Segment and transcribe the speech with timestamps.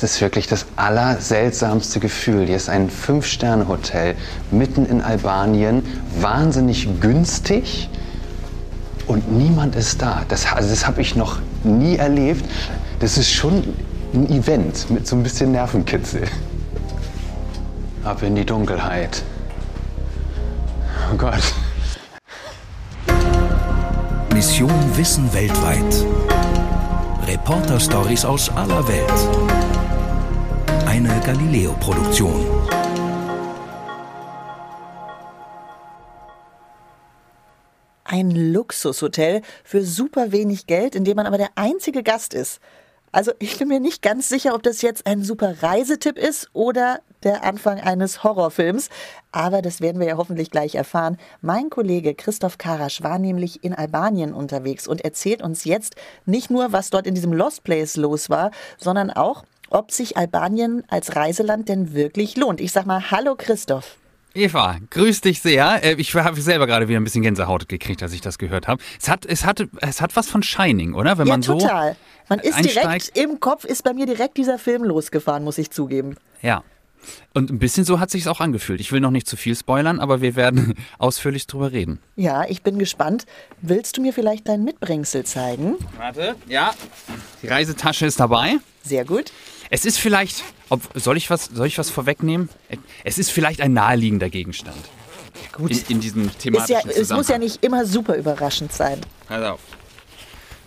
[0.00, 2.46] Das ist wirklich das allerseltsamste Gefühl.
[2.46, 4.14] Hier ist ein Fünf-Sterne-Hotel
[4.50, 5.82] mitten in Albanien,
[6.18, 7.90] wahnsinnig günstig
[9.06, 10.22] und niemand ist da.
[10.28, 12.46] Das, also das habe ich noch nie erlebt.
[13.00, 13.62] Das ist schon
[14.14, 16.22] ein Event mit so ein bisschen Nervenkitzel.
[18.02, 19.22] Ab in die Dunkelheit.
[21.12, 21.42] Oh Gott.
[24.32, 26.06] Mission Wissen weltweit.
[27.26, 29.59] Reporter-Stories aus aller Welt.
[30.92, 32.44] Eine Galileo-Produktion.
[38.02, 42.58] Ein Luxushotel für super wenig Geld, in dem man aber der einzige Gast ist.
[43.12, 46.98] Also ich bin mir nicht ganz sicher, ob das jetzt ein super Reisetipp ist oder
[47.22, 48.88] der Anfang eines Horrorfilms.
[49.30, 51.18] Aber das werden wir ja hoffentlich gleich erfahren.
[51.40, 55.94] Mein Kollege Christoph Karasch war nämlich in Albanien unterwegs und erzählt uns jetzt
[56.26, 60.84] nicht nur, was dort in diesem Lost Place los war, sondern auch, ob sich Albanien
[60.88, 62.60] als Reiseland denn wirklich lohnt.
[62.60, 63.96] Ich sag mal, hallo Christoph.
[64.34, 65.82] Eva, grüß dich sehr.
[65.82, 68.80] Äh, ich habe selber gerade wieder ein bisschen Gänsehaut gekriegt, als ich das gehört habe.
[69.00, 71.18] Es hat, es hat, es hat was von Shining, oder?
[71.18, 71.96] Wenn ja, man so total.
[72.28, 72.76] Man ist einsteigt.
[72.76, 76.16] direkt im Kopf, ist bei mir direkt dieser Film losgefahren, muss ich zugeben.
[76.42, 76.62] Ja.
[77.32, 78.80] Und ein bisschen so hat sich auch angefühlt.
[78.80, 81.98] Ich will noch nicht zu viel spoilern, aber wir werden ausführlich drüber reden.
[82.14, 83.26] Ja, ich bin gespannt.
[83.62, 85.76] Willst du mir vielleicht dein Mitbringsel zeigen?
[85.96, 86.72] Warte, ja.
[87.42, 88.58] Die Reisetasche ist dabei.
[88.84, 89.32] Sehr gut.
[89.70, 92.48] Es ist vielleicht, ob, soll, ich was, soll ich was vorwegnehmen?
[93.04, 94.76] Es ist vielleicht ein naheliegender Gegenstand.
[95.52, 95.70] Gut.
[95.70, 99.00] In, in diesem thematischen ja, Es muss ja nicht immer super überraschend sein.
[99.28, 99.60] Pass auf.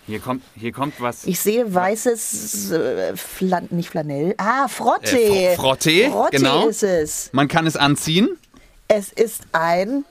[0.06, 1.26] Hier kommt, hier kommt was.
[1.26, 4.34] Ich sehe weißes, äh, Flan nicht Flanell.
[4.38, 5.18] Ah, Frotte.
[5.18, 6.68] Äh, Frotte, Frotte genau.
[6.68, 7.30] ist es.
[7.32, 8.28] Man kann es anziehen.
[8.88, 10.04] Es ist ein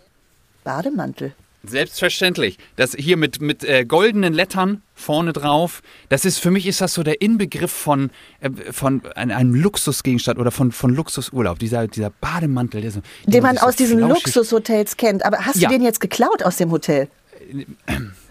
[0.64, 1.36] Bademantel.
[1.66, 2.58] Selbstverständlich.
[2.76, 5.82] Das hier mit, mit äh, goldenen Lettern vorne drauf.
[6.10, 8.10] Das ist für mich ist das so der Inbegriff von,
[8.42, 11.60] äh, von einem Luxusgegenstand oder von, von Luxusurlaub.
[11.60, 15.26] Dieser, dieser Bademantel, der so, den man aus so diesen Luxushotels kennt.
[15.26, 15.70] Aber hast ja.
[15.70, 17.08] du den jetzt geklaut aus dem Hotel?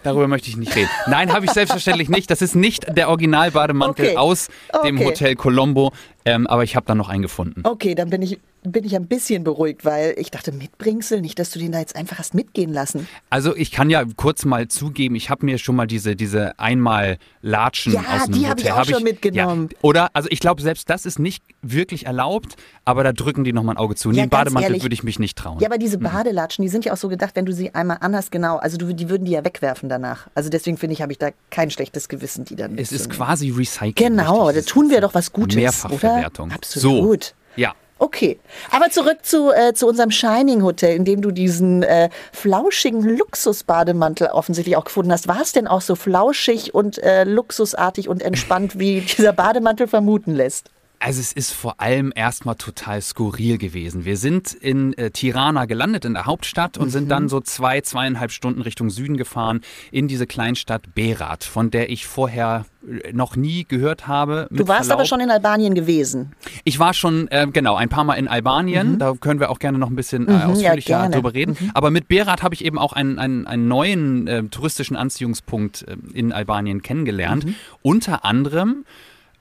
[0.03, 0.89] Darüber möchte ich nicht reden.
[1.07, 2.29] Nein, habe ich selbstverständlich nicht.
[2.29, 4.17] Das ist nicht der Originalbademantel okay.
[4.17, 4.49] aus
[4.83, 5.05] dem okay.
[5.05, 5.93] Hotel Colombo.
[6.25, 7.61] Ähm, aber ich habe da noch einen gefunden.
[7.63, 11.51] Okay, dann bin ich, bin ich ein bisschen beruhigt, weil ich dachte, Mitbringsel, nicht, dass
[11.51, 13.07] du den da jetzt einfach hast mitgehen lassen.
[13.29, 17.17] Also ich kann ja kurz mal zugeben, ich habe mir schon mal diese, diese einmal
[17.41, 19.69] Latschen ja, aus dem die habe ich auch hab schon ich, mitgenommen.
[19.71, 22.55] Ja, oder, also ich glaube, selbst das ist nicht wirklich erlaubt,
[22.85, 24.11] aber da drücken die nochmal ein Auge zu.
[24.11, 25.59] Ja, Den Bademantel würde ich mich nicht trauen.
[25.59, 26.03] Ja, aber diese mhm.
[26.03, 28.93] Badelatschen, die sind ja auch so gedacht, wenn du sie einmal anhast, genau, also du,
[28.93, 30.27] die würden die ja wegwerfen danach.
[30.35, 33.49] Also deswegen finde ich, habe ich da kein schlechtes Gewissen, die dann Es ist quasi
[33.49, 33.95] Recycling.
[33.95, 36.09] Genau, da tun wir doch was Gutes, Mehrfachverwertung.
[36.09, 36.12] Oder?
[36.51, 37.23] Absolut.
[37.23, 37.73] So, ja.
[37.99, 38.37] Okay,
[38.69, 44.27] aber zurück zu, äh, zu unserem Shining Hotel, in dem du diesen äh, flauschigen Luxusbademantel
[44.27, 45.29] offensichtlich auch gefunden hast.
[45.29, 50.35] War es denn auch so flauschig und äh, luxusartig und entspannt, wie dieser Bademantel vermuten
[50.35, 50.69] lässt?
[51.03, 54.05] Also es ist vor allem erstmal total skurril gewesen.
[54.05, 56.91] Wir sind in äh, Tirana gelandet, in der Hauptstadt, und mhm.
[56.91, 59.59] sind dann so zwei, zweieinhalb Stunden Richtung Süden gefahren,
[59.91, 64.47] in diese Kleinstadt Berat, von der ich vorher äh, noch nie gehört habe.
[64.49, 64.99] Du warst Verlaub.
[64.99, 66.31] aber schon in Albanien gewesen.
[66.63, 68.93] Ich war schon, äh, genau, ein paar Mal in Albanien.
[68.93, 68.99] Mhm.
[68.99, 71.57] Da können wir auch gerne noch ein bisschen äh, ausführlicher ja, drüber reden.
[71.59, 71.71] Mhm.
[71.73, 75.97] Aber mit Berat habe ich eben auch einen, einen, einen neuen äh, touristischen Anziehungspunkt äh,
[76.13, 77.43] in Albanien kennengelernt.
[77.43, 77.55] Mhm.
[77.81, 78.85] Unter anderem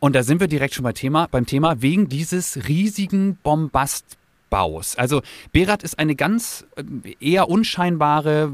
[0.02, 4.96] und da sind wir direkt schon bei Thema, beim Thema wegen dieses riesigen Bombastbaus.
[4.96, 8.52] Also Berat ist eine ganz äh, eher unscheinbare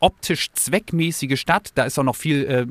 [0.00, 1.70] optisch zweckmäßige Stadt.
[1.76, 2.66] Da ist auch noch viel äh,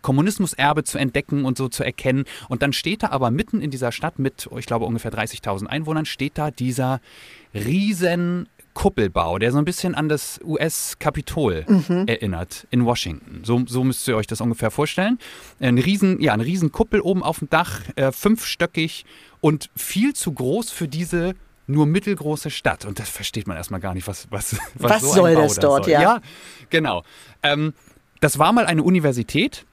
[0.00, 2.24] Kommunismuserbe zu entdecken und so zu erkennen.
[2.48, 6.06] Und dann steht da aber mitten in dieser Stadt mit, ich glaube, ungefähr 30.000 Einwohnern,
[6.06, 7.02] steht da dieser
[7.52, 12.04] riesen Kuppelbau, der so ein bisschen an das US-Kapitol mhm.
[12.06, 13.42] erinnert in Washington.
[13.44, 15.18] So, so müsst ihr euch das ungefähr vorstellen.
[15.60, 19.04] Ein riesen, ja, eine riesen Kuppel oben auf dem Dach, äh, fünfstöckig
[19.40, 21.34] und viel zu groß für diese
[21.66, 22.84] nur mittelgroße Stadt.
[22.84, 25.84] Und das versteht man erstmal gar nicht, was, was, was, was so soll das dort,
[25.84, 25.92] soll.
[25.92, 26.02] ja?
[26.02, 26.20] Ja,
[26.68, 27.04] genau.
[27.42, 27.72] Ähm,
[28.20, 29.64] das war mal eine Universität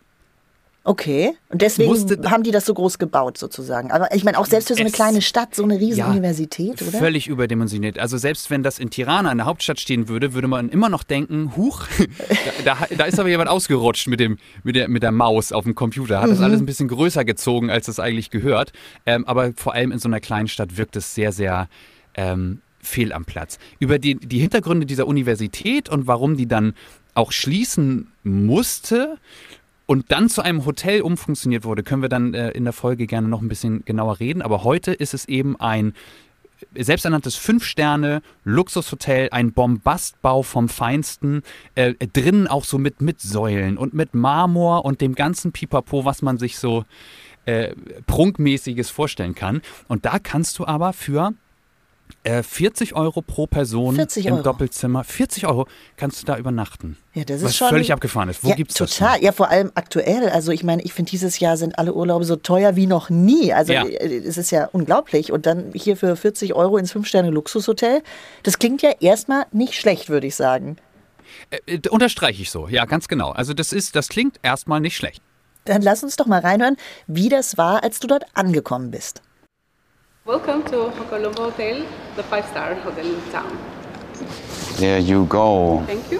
[0.83, 3.91] Okay, und deswegen musste, haben die das so groß gebaut sozusagen.
[3.91, 6.81] Aber ich meine, auch selbst für so eine kleine Stadt, so eine riesen ja, Universität,
[6.81, 6.97] oder?
[6.97, 7.99] Völlig überdimensioniert.
[7.99, 11.03] Also selbst wenn das in Tirana in der Hauptstadt stehen würde, würde man immer noch
[11.03, 11.85] denken, huch,
[12.65, 15.65] da, da, da, ist aber jemand ausgerutscht mit, dem, mit, der, mit der Maus auf
[15.65, 16.19] dem Computer.
[16.19, 16.31] Hat mhm.
[16.31, 18.73] das alles ein bisschen größer gezogen, als es eigentlich gehört.
[19.05, 21.69] Ähm, aber vor allem in so einer kleinen Stadt wirkt es sehr, sehr...
[22.15, 23.59] Ähm, fehl am Platz.
[23.77, 26.73] Über die, die Hintergründe dieser Universität und warum die dann
[27.13, 29.17] auch schließen musste,
[29.91, 33.27] und dann zu einem Hotel umfunktioniert wurde, können wir dann äh, in der Folge gerne
[33.27, 34.41] noch ein bisschen genauer reden.
[34.41, 35.93] Aber heute ist es eben ein
[36.73, 41.43] selbsternanntes Fünf-Sterne-Luxushotel, ein Bombastbau vom Feinsten,
[41.75, 46.21] äh, drinnen auch so mit, mit Säulen und mit Marmor und dem ganzen Pipapo, was
[46.21, 46.85] man sich so
[47.43, 47.75] äh,
[48.07, 49.61] Prunkmäßiges vorstellen kann.
[49.89, 51.33] Und da kannst du aber für
[52.43, 55.03] 40 äh, Euro pro Person 40 im Doppelzimmer.
[55.03, 55.67] 40 Euro
[55.97, 56.97] kannst du da übernachten.
[57.13, 58.43] Ja, das ist was schon völlig abgefahren ist.
[58.43, 58.87] Wo ja, gibt's total.
[58.87, 58.97] das?
[58.97, 59.23] Total.
[59.23, 60.29] Ja, vor allem aktuell.
[60.29, 63.53] Also ich meine, ich finde dieses Jahr sind alle Urlaube so teuer wie noch nie.
[63.53, 63.85] Also ja.
[63.85, 65.31] Äh, es ist ja unglaublich.
[65.31, 68.01] Und dann hier für 40 Euro ins 5-Sterne-Luxushotel.
[68.43, 70.77] Das klingt ja erstmal nicht schlecht, würde ich sagen.
[71.49, 72.67] Äh, äh, unterstreiche ich so.
[72.67, 73.31] Ja, ganz genau.
[73.31, 75.21] Also das ist, das klingt erstmal nicht schlecht.
[75.65, 76.75] Dann lass uns doch mal reinhören,
[77.07, 79.21] wie das war, als du dort angekommen bist.
[80.23, 81.83] Welcome to Colombo Hotel,
[82.15, 83.57] the five-star hotel in town.
[84.77, 85.81] There you go.
[85.87, 86.19] Thank you.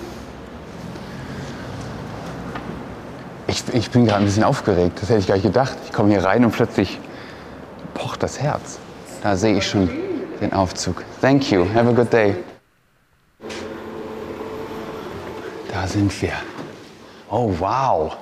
[3.46, 4.98] Ich, ich bin gerade ein bisschen aufgeregt.
[5.00, 5.78] Das hätte ich gar nicht gedacht.
[5.86, 6.98] Ich komme hier rein und plötzlich
[7.94, 8.80] pocht das Herz.
[9.22, 9.88] Da sehe ich schon
[10.42, 11.04] den Aufzug.
[11.22, 11.68] Thank you.
[11.72, 12.36] Have a good day.
[15.72, 16.34] Da sind wir.
[17.30, 18.18] Oh, wow.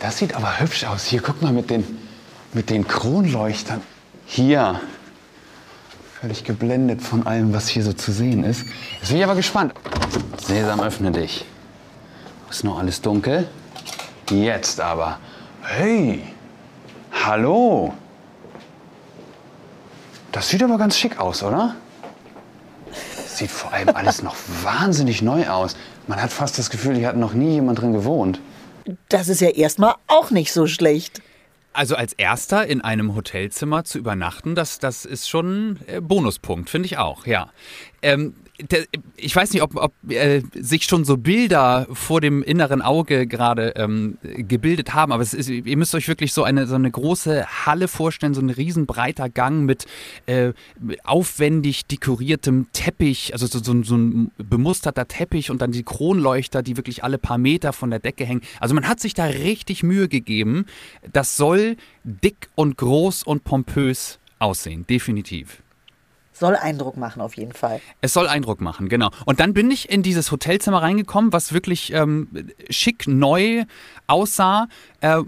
[0.00, 1.04] Das sieht aber hübsch aus.
[1.04, 2.04] Hier, guck mal mit den
[2.54, 3.82] mit den Kronleuchtern.
[4.26, 4.80] Hier,
[6.20, 8.64] völlig geblendet von allem, was hier so zu sehen ist.
[9.00, 9.74] Jetzt bin ich aber gespannt.
[10.38, 11.44] Sesam, öffne dich.
[12.48, 13.48] Ist noch alles dunkel?
[14.30, 15.18] Jetzt aber.
[15.62, 16.22] Hey,
[17.12, 17.92] hallo.
[20.32, 21.74] Das sieht aber ganz schick aus, oder?
[23.26, 25.76] Sieht vor allem alles noch wahnsinnig neu aus.
[26.06, 28.40] Man hat fast das Gefühl, hier hat noch nie jemand drin gewohnt.
[29.08, 31.20] Das ist ja erstmal auch nicht so schlecht.
[31.74, 36.86] Also als erster in einem Hotelzimmer zu übernachten, das, das ist schon äh, Bonuspunkt, finde
[36.86, 37.50] ich auch, ja.
[38.00, 38.34] Ähm,
[39.16, 43.74] ich weiß nicht, ob, ob äh, sich schon so Bilder vor dem inneren Auge gerade
[43.76, 47.46] ähm, gebildet haben, aber es ist, ihr müsst euch wirklich so eine, so eine große
[47.66, 49.86] Halle vorstellen, so ein riesenbreiter Gang mit
[50.26, 50.52] äh,
[51.02, 56.76] aufwendig dekoriertem Teppich, also so, so, so, ein bemusterter Teppich und dann die Kronleuchter, die
[56.76, 58.42] wirklich alle paar Meter von der Decke hängen.
[58.60, 60.66] Also man hat sich da richtig Mühe gegeben.
[61.12, 65.63] Das soll dick und groß und pompös aussehen, definitiv.
[66.34, 67.80] Soll Eindruck machen, auf jeden Fall.
[68.00, 69.10] Es soll Eindruck machen, genau.
[69.24, 72.28] Und dann bin ich in dieses Hotelzimmer reingekommen, was wirklich ähm,
[72.68, 73.64] schick neu
[74.08, 74.66] aussah.
[75.00, 75.22] Äh,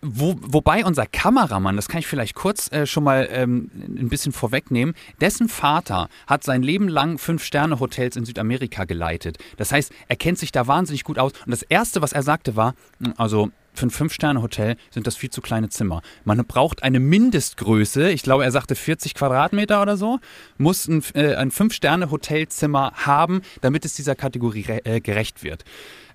[0.00, 4.32] wo, wobei unser Kameramann, das kann ich vielleicht kurz äh, schon mal ähm, ein bisschen
[4.32, 9.38] vorwegnehmen, dessen Vater hat sein Leben lang Fünf-Sterne-Hotels in Südamerika geleitet.
[9.58, 11.32] Das heißt, er kennt sich da wahnsinnig gut aus.
[11.44, 12.74] Und das Erste, was er sagte, war,
[13.16, 16.02] also für ein Fünf-Sterne-Hotel sind das viel zu kleine Zimmer.
[16.24, 20.18] Man braucht eine Mindestgröße, ich glaube, er sagte 40 Quadratmeter oder so,
[20.58, 25.64] muss ein, äh, ein Fünf-Sterne-Hotelzimmer haben, damit es dieser Kategorie äh, gerecht wird.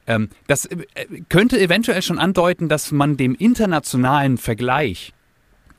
[0.06, 0.86] Ähm, das äh,
[1.30, 5.13] könnte eventuell schon andeuten, dass man dem internationalen Vergleich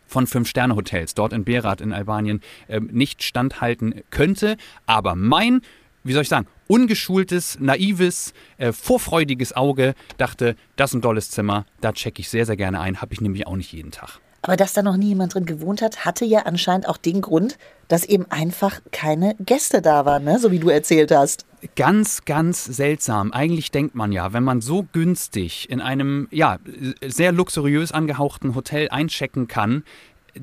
[0.06, 4.56] von Fünf-Sterne-Hotels dort in Berat in Albanien äh, nicht standhalten könnte.
[4.86, 5.60] Aber mein
[6.04, 11.66] wie soll ich sagen, ungeschultes, naives, äh, vorfreudiges Auge dachte, das ist ein tolles Zimmer,
[11.80, 14.20] da checke ich sehr, sehr gerne ein, habe ich nämlich auch nicht jeden Tag.
[14.42, 17.58] Aber dass da noch nie jemand drin gewohnt hat, hatte ja anscheinend auch den Grund,
[17.88, 20.38] dass eben einfach keine Gäste da waren, ne?
[20.38, 21.44] so wie du erzählt hast.
[21.74, 23.32] Ganz, ganz seltsam.
[23.32, 26.58] Eigentlich denkt man ja, wenn man so günstig in einem ja,
[27.04, 29.82] sehr luxuriös angehauchten Hotel einchecken kann,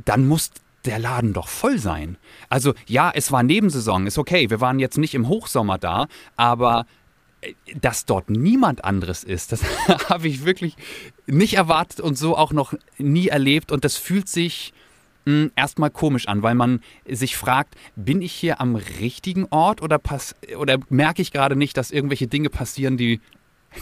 [0.03, 0.51] dann muss
[0.85, 2.17] der Laden doch voll sein.
[2.49, 6.85] Also ja, es war Nebensaison, ist okay, wir waren jetzt nicht im Hochsommer da, aber
[7.41, 9.63] äh, dass dort niemand anderes ist, das
[10.09, 10.75] habe ich wirklich
[11.25, 14.73] nicht erwartet und so auch noch nie erlebt und das fühlt sich
[15.25, 19.97] hm, erstmal komisch an, weil man sich fragt, bin ich hier am richtigen Ort oder,
[19.97, 23.19] pass oder merke ich gerade nicht, dass irgendwelche Dinge passieren, die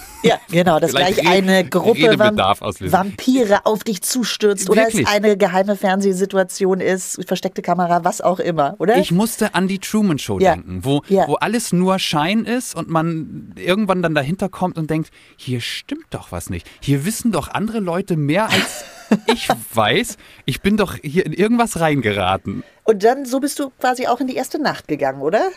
[0.24, 4.96] ja, genau, dass gleich eine Gruppe Vampire auf dich zustürzt Wirklich?
[4.96, 8.98] oder es eine geheime Fernsehsituation ist, versteckte Kamera, was auch immer, oder?
[8.98, 10.56] Ich musste an die Truman Show ja.
[10.56, 11.28] denken, wo, ja.
[11.28, 16.08] wo alles nur Schein ist und man irgendwann dann dahinter kommt und denkt, hier stimmt
[16.12, 16.70] doch was nicht.
[16.80, 18.86] Hier wissen doch andere Leute mehr als
[19.28, 20.18] ich weiß.
[20.46, 22.64] Ich bin doch hier in irgendwas reingeraten.
[22.84, 25.50] Und dann, so bist du quasi auch in die erste Nacht gegangen, oder?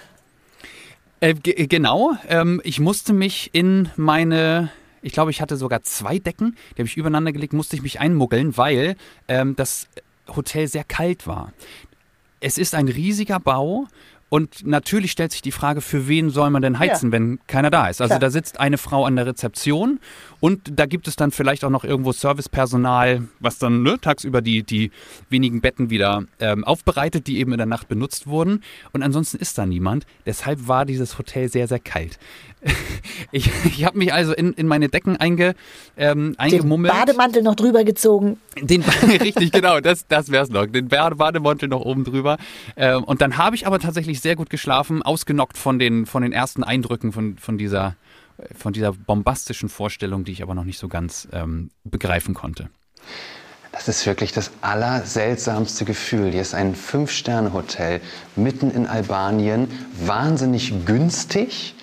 [1.20, 2.16] Äh, genau.
[2.28, 4.70] Ähm, ich musste mich in meine
[5.06, 8.00] ich glaube, ich hatte sogar zwei Decken, die habe ich übereinander gelegt, musste ich mich
[8.00, 8.96] einmuggeln, weil
[9.28, 9.86] ähm, das
[10.26, 11.52] Hotel sehr kalt war.
[12.40, 13.86] Es ist ein riesiger Bau
[14.28, 17.12] und natürlich stellt sich die Frage, für wen soll man denn heizen, ja.
[17.12, 18.00] wenn keiner da ist?
[18.00, 18.20] Also Klar.
[18.20, 20.00] da sitzt eine Frau an der Rezeption
[20.40, 24.64] und da gibt es dann vielleicht auch noch irgendwo Servicepersonal, was dann ne, tagsüber die,
[24.64, 24.90] die
[25.30, 28.64] wenigen Betten wieder ähm, aufbereitet, die eben in der Nacht benutzt wurden.
[28.92, 30.06] Und ansonsten ist da niemand.
[30.26, 32.18] Deshalb war dieses Hotel sehr, sehr kalt.
[33.32, 35.54] Ich, ich habe mich also in, in meine Decken einge,
[35.96, 36.92] ähm, eingemummelt.
[36.92, 38.38] Den Bademantel noch drüber gezogen.
[38.60, 38.82] Den,
[39.20, 40.66] richtig, genau, das, das wäre es noch.
[40.66, 42.38] Den Bademantel noch oben drüber.
[42.76, 46.32] Ähm, und dann habe ich aber tatsächlich sehr gut geschlafen, ausgenockt von den, von den
[46.32, 47.96] ersten Eindrücken von, von, dieser,
[48.56, 52.68] von dieser bombastischen Vorstellung, die ich aber noch nicht so ganz ähm, begreifen konnte.
[53.72, 56.30] Das ist wirklich das allerseltsamste Gefühl.
[56.30, 58.00] Hier ist ein Fünf-Sterne-Hotel
[58.34, 59.68] mitten in Albanien,
[60.00, 61.75] wahnsinnig günstig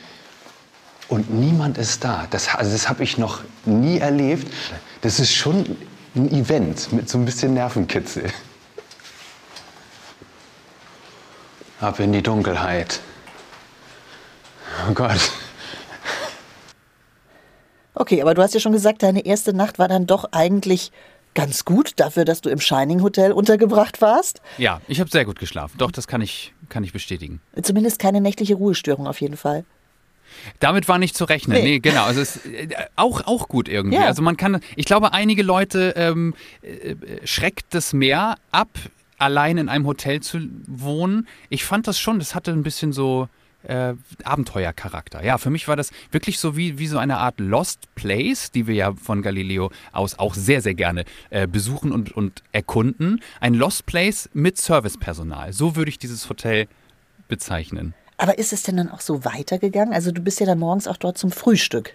[1.07, 2.27] und niemand ist da.
[2.29, 4.51] Das, also das habe ich noch nie erlebt.
[5.01, 5.77] Das ist schon
[6.15, 8.25] ein Event mit so ein bisschen Nervenkitzel.
[11.79, 12.99] Ab in die Dunkelheit.
[14.89, 15.31] Oh Gott.
[17.95, 20.91] Okay, aber du hast ja schon gesagt, deine erste Nacht war dann doch eigentlich
[21.35, 24.41] ganz gut dafür, dass du im Shining Hotel untergebracht warst.
[24.57, 25.77] Ja, ich habe sehr gut geschlafen.
[25.77, 27.41] Doch, das kann ich, kann ich bestätigen.
[27.61, 29.65] Zumindest keine nächtliche Ruhestörung auf jeden Fall.
[30.59, 31.57] Damit war nicht zu rechnen.
[31.57, 32.05] Nee, nee genau.
[32.05, 33.97] Also es ist äh, auch, auch gut irgendwie.
[33.97, 34.05] Ja.
[34.05, 38.69] Also man kann, ich glaube, einige Leute ähm, äh, schreckt das mehr ab,
[39.17, 41.27] allein in einem Hotel zu wohnen.
[41.49, 43.29] Ich fand das schon, das hatte ein bisschen so
[43.63, 45.23] äh, Abenteuercharakter.
[45.23, 48.67] Ja, für mich war das wirklich so wie, wie so eine Art Lost Place, die
[48.67, 53.21] wir ja von Galileo aus auch sehr, sehr gerne äh, besuchen und, und erkunden.
[53.39, 55.53] Ein Lost Place mit Servicepersonal.
[55.53, 56.67] So würde ich dieses Hotel
[57.27, 57.93] bezeichnen.
[58.23, 59.93] Aber ist es denn dann auch so weitergegangen?
[59.93, 61.93] Also du bist ja dann morgens auch dort zum Frühstück.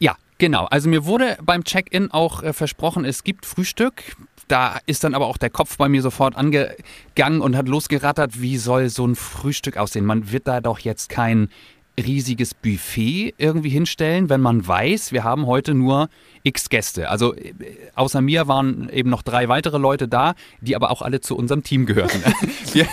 [0.00, 0.64] Ja, genau.
[0.64, 4.16] Also mir wurde beim Check-in auch äh, versprochen, es gibt Frühstück.
[4.48, 8.56] Da ist dann aber auch der Kopf bei mir sofort angegangen und hat losgerattert, wie
[8.56, 10.04] soll so ein Frühstück aussehen?
[10.04, 11.50] Man wird da doch jetzt kein
[11.98, 16.08] riesiges Buffet irgendwie hinstellen, wenn man weiß, wir haben heute nur
[16.42, 17.10] x Gäste.
[17.10, 17.52] Also äh,
[17.94, 21.62] außer mir waren eben noch drei weitere Leute da, die aber auch alle zu unserem
[21.62, 22.22] Team gehörten.
[22.72, 22.86] wir,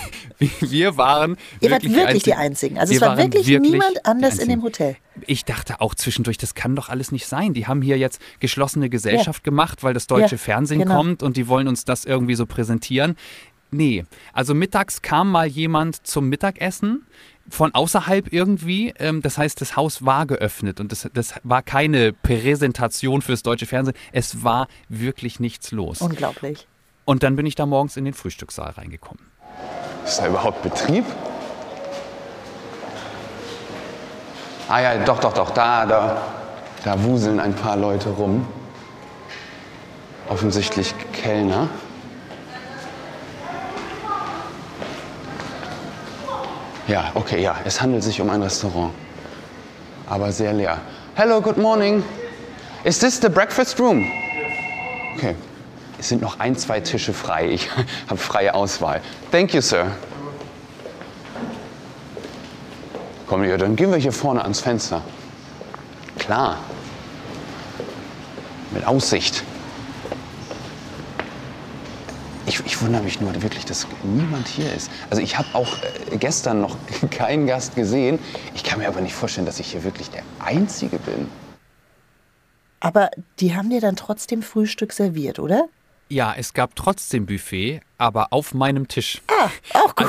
[0.60, 2.78] wir waren Ihr wart wirklich die Einzigen.
[2.78, 4.96] Also es war wirklich, wirklich niemand anders in dem Hotel.
[5.26, 7.54] Ich dachte auch zwischendurch, das kann doch alles nicht sein.
[7.54, 9.50] Die haben hier jetzt geschlossene Gesellschaft ja.
[9.50, 10.96] gemacht, weil das deutsche ja, Fernsehen genau.
[10.96, 13.16] kommt und die wollen uns das irgendwie so präsentieren.
[13.70, 17.04] Nee, also mittags kam mal jemand zum Mittagessen
[17.48, 18.92] von außerhalb irgendwie.
[18.98, 23.66] Ähm, das heißt, das Haus war geöffnet und das, das war keine Präsentation fürs deutsche
[23.66, 23.96] Fernsehen.
[24.12, 26.00] Es war wirklich nichts los.
[26.00, 26.66] Unglaublich.
[27.04, 29.24] Und dann bin ich da morgens in den Frühstückssaal reingekommen.
[30.04, 31.04] Ist da überhaupt Betrieb?
[34.68, 36.22] Ah ja, doch, doch, doch, da, da,
[36.84, 38.46] da wuseln ein paar Leute rum.
[40.28, 41.68] Offensichtlich Kellner.
[46.88, 47.56] Ja, okay, ja.
[47.64, 48.92] Es handelt sich um ein Restaurant.
[50.08, 50.80] Aber sehr leer.
[51.16, 52.04] Hello, good morning.
[52.84, 54.06] Is this the breakfast room?
[55.16, 55.34] Okay.
[55.98, 57.48] Es sind noch ein, zwei Tische frei.
[57.50, 57.68] Ich
[58.08, 59.00] habe freie Auswahl.
[59.32, 59.90] Thank you, sir.
[63.26, 65.02] Komm, ja, dann gehen wir hier vorne ans Fenster.
[66.18, 66.58] Klar.
[68.70, 69.42] Mit Aussicht.
[72.46, 74.90] Ich, ich, wundere mich nur wirklich, dass niemand hier ist.
[75.10, 75.76] Also ich habe auch
[76.12, 76.76] äh, gestern noch
[77.10, 78.20] keinen Gast gesehen.
[78.54, 81.28] Ich kann mir aber nicht vorstellen, dass ich hier wirklich der Einzige bin.
[82.78, 83.10] Aber
[83.40, 85.68] die haben dir dann trotzdem Frühstück serviert, oder?
[86.08, 89.22] Ja, es gab trotzdem Buffet, aber auf meinem Tisch.
[89.26, 90.06] Ah, auch gut.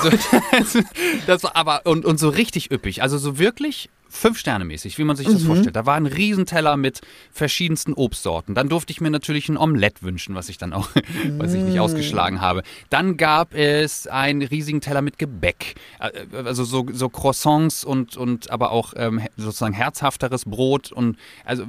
[0.51, 0.81] Also,
[1.27, 3.01] das, aber und, und so richtig üppig.
[3.01, 5.47] Also so wirklich fünf Sterne mäßig, wie man sich das mhm.
[5.47, 5.75] vorstellt.
[5.75, 8.55] Da war ein Riesenteller mit verschiedensten Obstsorten.
[8.55, 10.89] Dann durfte ich mir natürlich ein Omelett wünschen, was ich dann auch,
[11.37, 11.79] was ich nicht mm.
[11.79, 12.63] ausgeschlagen habe.
[12.89, 18.51] Dann gab es einen riesigen Teller mit Gebäck, äh, also so, so Croissants und, und
[18.51, 21.65] aber auch ähm, sozusagen herzhafteres Brot und also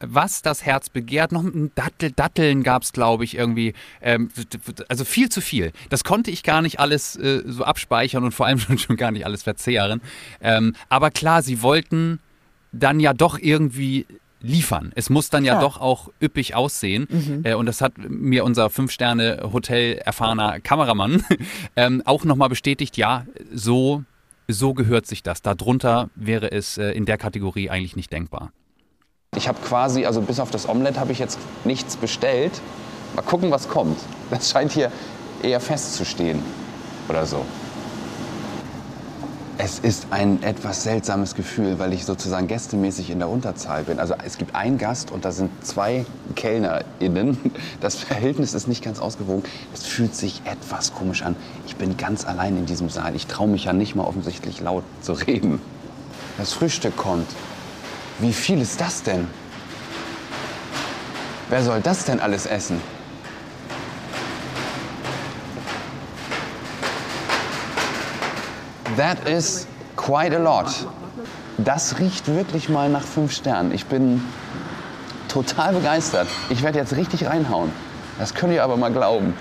[0.00, 1.32] was das Herz begehrt.
[1.32, 3.74] Noch ein Dattel, Datteln gab es, glaube ich, irgendwie.
[4.00, 4.30] Ähm,
[4.88, 5.72] also viel zu viel.
[5.90, 9.10] Das konnte ich gar nicht alles äh, so abspeichern und vor allem schon, schon gar
[9.10, 10.00] nicht alles verzehren.
[10.40, 11.65] Ähm, aber klar, sie wollten
[12.72, 14.06] dann ja doch irgendwie
[14.40, 14.92] liefern.
[14.94, 17.06] Es muss dann ja, ja doch auch üppig aussehen.
[17.10, 17.40] Mhm.
[17.44, 21.24] Äh, und das hat mir unser Fünf-Sterne-Hotel erfahrener Kameramann
[21.76, 24.04] ähm, auch nochmal bestätigt, ja, so,
[24.48, 25.42] so gehört sich das.
[25.42, 28.52] Darunter wäre es äh, in der Kategorie eigentlich nicht denkbar.
[29.36, 32.52] Ich habe quasi, also bis auf das Omelett habe ich jetzt nichts bestellt.
[33.14, 33.98] Mal gucken, was kommt.
[34.30, 34.90] Das scheint hier
[35.42, 36.42] eher festzustehen
[37.08, 37.44] oder so.
[39.58, 43.98] Es ist ein etwas seltsames Gefühl, weil ich sozusagen gästemäßig in der Unterzahl bin.
[43.98, 47.38] Also es gibt einen Gast und da sind zwei KellnerInnen.
[47.80, 49.44] Das Verhältnis ist nicht ganz ausgewogen.
[49.72, 51.36] Es fühlt sich etwas komisch an.
[51.66, 53.16] Ich bin ganz allein in diesem Saal.
[53.16, 55.60] Ich traue mich ja nicht mal offensichtlich laut zu reden.
[56.36, 57.28] Das Frühstück kommt.
[58.18, 59.26] Wie viel ist das denn?
[61.48, 62.80] Wer soll das denn alles essen?
[68.96, 70.66] That is quite a lot.
[71.58, 73.72] Das riecht wirklich mal nach fünf Sternen.
[73.72, 74.22] Ich bin
[75.28, 76.28] total begeistert.
[76.50, 77.70] Ich werde jetzt richtig reinhauen.
[78.18, 79.34] Das könnt ihr aber mal glauben.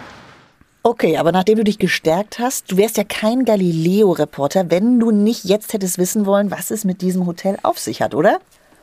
[0.83, 5.45] Okay, aber nachdem du dich gestärkt hast, du wärst ja kein Galileo-Reporter, wenn du nicht
[5.45, 8.39] jetzt hättest wissen wollen, was es mit diesem Hotel auf sich hat, oder?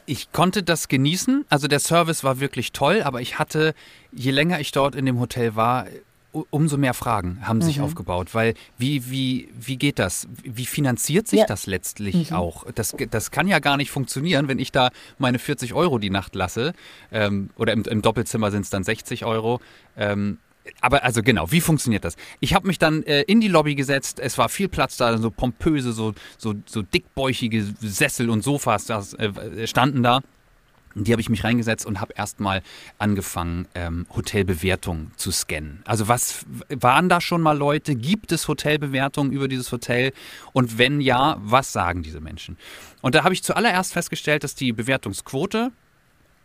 [0.06, 1.44] ich konnte das genießen.
[1.48, 3.74] Also der Service war wirklich toll, aber ich hatte,
[4.12, 5.86] je länger ich dort in dem Hotel war,
[6.32, 7.84] umso mehr Fragen haben sich mhm.
[7.84, 10.26] aufgebaut, weil wie, wie, wie geht das?
[10.42, 11.46] Wie finanziert sich ja.
[11.46, 12.36] das letztlich mhm.
[12.36, 12.66] auch?
[12.74, 16.34] Das, das kann ja gar nicht funktionieren, wenn ich da meine 40 Euro die Nacht
[16.34, 16.72] lasse
[17.10, 19.60] ähm, oder im, im Doppelzimmer sind es dann 60 Euro.
[19.96, 20.38] Ähm,
[20.80, 22.16] aber also genau, wie funktioniert das?
[22.40, 25.30] Ich habe mich dann äh, in die Lobby gesetzt, es war viel Platz da, so
[25.30, 30.20] pompöse, so, so, so dickbäuchige Sessel und Sofas das, äh, standen da.
[30.94, 32.62] Die habe ich mich reingesetzt und habe erstmal
[32.98, 35.82] angefangen, ähm, Hotelbewertungen zu scannen.
[35.84, 37.94] Also was waren da schon mal Leute?
[37.94, 40.12] Gibt es Hotelbewertungen über dieses Hotel?
[40.52, 42.56] Und wenn ja, was sagen diese Menschen?
[43.00, 45.72] Und da habe ich zuallererst festgestellt, dass die Bewertungsquote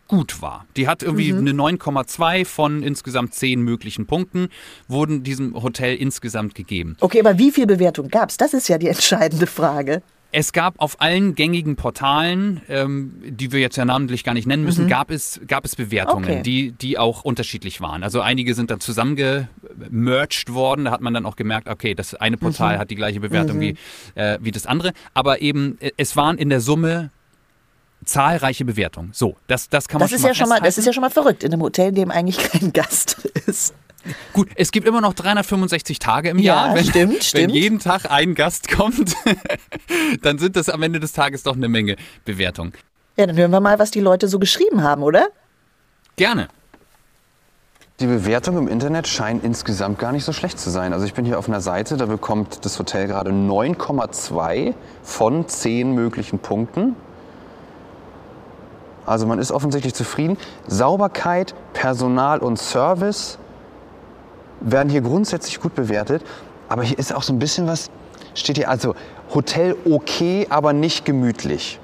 [0.08, 0.66] gut war.
[0.76, 1.40] Die hat irgendwie mhm.
[1.40, 4.48] eine 9,2 von insgesamt 10 möglichen Punkten,
[4.88, 6.96] wurden diesem Hotel insgesamt gegeben.
[7.00, 8.38] Okay, aber wie viel Bewertung gab es?
[8.38, 10.02] Das ist ja die entscheidende Frage.
[10.30, 14.62] Es gab auf allen gängigen Portalen, ähm, die wir jetzt ja namentlich gar nicht nennen
[14.62, 14.88] müssen, mhm.
[14.88, 16.42] gab, es, gab es Bewertungen, okay.
[16.42, 18.02] die, die auch unterschiedlich waren.
[18.02, 20.84] Also einige sind dann zusammengemerged worden.
[20.84, 22.80] Da hat man dann auch gemerkt, okay, das eine Portal mhm.
[22.80, 23.60] hat die gleiche Bewertung mhm.
[23.60, 23.76] wie,
[24.16, 24.92] äh, wie das andere.
[25.14, 27.10] Aber eben, äh, es waren in der Summe
[28.04, 29.10] zahlreiche Bewertungen.
[29.12, 30.92] So, das, das kann man das schon, ist mal ja schon mal Das ist ja
[30.92, 33.74] schon mal verrückt in einem Hotel, in dem eigentlich kein Gast ist.
[34.32, 36.68] Gut, es gibt immer noch 365 Tage im Jahr.
[36.68, 37.54] Ja, wenn, stimmt, wenn stimmt.
[37.54, 39.14] jeden Tag ein Gast kommt,
[40.22, 42.72] dann sind das am Ende des Tages doch eine Menge Bewertungen.
[43.16, 45.28] Ja, dann hören wir mal, was die Leute so geschrieben haben, oder?
[46.16, 46.48] Gerne.
[48.00, 50.92] Die Bewertungen im Internet scheinen insgesamt gar nicht so schlecht zu sein.
[50.92, 55.92] Also ich bin hier auf einer Seite, da bekommt das Hotel gerade 9,2 von 10
[55.92, 56.94] möglichen Punkten.
[59.04, 60.36] Also man ist offensichtlich zufrieden.
[60.68, 63.38] Sauberkeit, Personal und Service
[64.60, 66.22] werden hier grundsätzlich gut bewertet.
[66.68, 67.90] Aber hier ist auch so ein bisschen was,
[68.34, 68.94] steht hier also
[69.34, 71.80] Hotel okay, aber nicht gemütlich.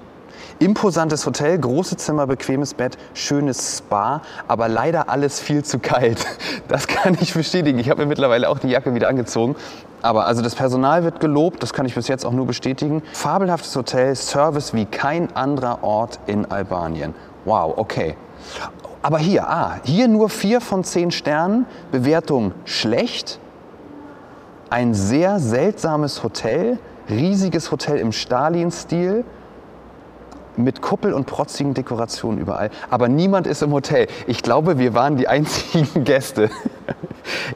[0.60, 6.24] Imposantes Hotel, große Zimmer, bequemes Bett, schönes Spa, aber leider alles viel zu kalt.
[6.66, 7.78] Das kann ich bestätigen.
[7.78, 9.54] Ich habe mir mittlerweile auch die Jacke wieder angezogen.
[10.00, 13.02] Aber also das Personal wird gelobt, das kann ich bis jetzt auch nur bestätigen.
[13.12, 17.14] Fabelhaftes Hotel, Service wie kein anderer Ort in Albanien.
[17.44, 18.16] Wow, okay.
[19.04, 23.38] Aber hier, ah, hier nur vier von zehn Sternen, Bewertung schlecht.
[24.70, 26.78] Ein sehr seltsames Hotel,
[27.10, 29.26] riesiges Hotel im Stalin-Stil
[30.56, 32.70] mit Kuppel und protzigen Dekorationen überall.
[32.88, 34.06] Aber niemand ist im Hotel.
[34.26, 36.48] Ich glaube, wir waren die einzigen Gäste.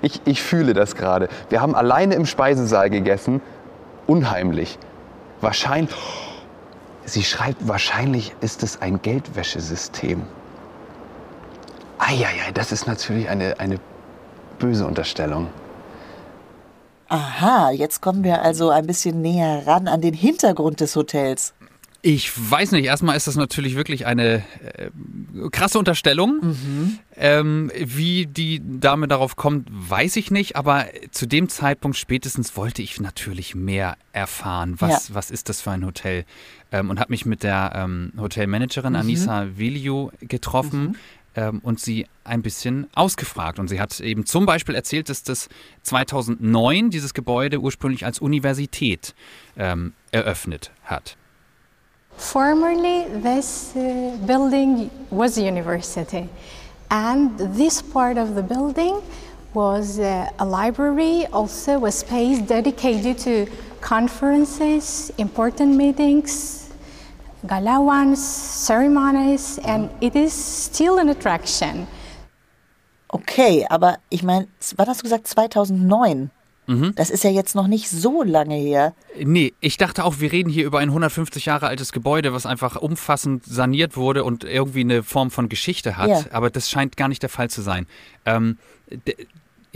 [0.02, 1.30] Ich, ich fühle das gerade.
[1.48, 3.40] Wir haben alleine im Speisesaal gegessen.
[4.06, 4.78] Unheimlich.
[5.40, 5.96] Wahrscheinlich.
[7.06, 10.24] Sie schreibt, wahrscheinlich ist es ein Geldwäschesystem.
[11.98, 13.78] Eieiei, das ist natürlich eine, eine
[14.58, 15.48] böse Unterstellung.
[17.08, 21.54] Aha, jetzt kommen wir also ein bisschen näher ran an den Hintergrund des Hotels.
[22.00, 22.84] Ich weiß nicht.
[22.84, 24.90] Erstmal ist das natürlich wirklich eine äh,
[25.50, 26.38] krasse Unterstellung.
[26.42, 26.98] Mhm.
[27.16, 30.54] Ähm, wie die Dame darauf kommt, weiß ich nicht.
[30.54, 34.76] Aber zu dem Zeitpunkt spätestens wollte ich natürlich mehr erfahren.
[34.78, 35.14] Was, ja.
[35.16, 36.24] was ist das für ein Hotel?
[36.70, 38.98] Ähm, und habe mich mit der ähm, Hotelmanagerin mhm.
[39.00, 40.80] Anissa Velio getroffen.
[40.80, 40.96] Mhm.
[41.38, 43.61] Ähm, und sie ein bisschen ausgefragt.
[43.61, 45.48] Und sie hat eben zum Beispiel erzählt, dass das
[45.85, 49.14] 2009 dieses Gebäude ursprünglich als Universität
[49.57, 51.16] ähm, eröffnet hat.
[52.16, 56.29] Formerly, this uh, building was a university,
[56.88, 58.94] and this part of the building
[59.55, 63.46] was uh, a library, also a space dedicated to
[63.81, 66.58] conferences, important meetings,
[67.46, 71.87] galawans, ceremonies, and it is still an attraction.
[73.09, 76.31] Okay, aber ich meine, was hast du gesagt, 2009?
[76.66, 76.92] Mhm.
[76.96, 78.92] Das ist ja jetzt noch nicht so lange her.
[79.18, 82.77] Nee, ich dachte auch, wir reden hier über ein 150 Jahre altes Gebäude, was einfach
[82.77, 86.11] umfassend saniert wurde und irgendwie eine Form von Geschichte hat.
[86.11, 86.24] Ja.
[86.31, 87.87] Aber das scheint gar nicht der Fall zu sein.
[88.27, 88.59] Ähm,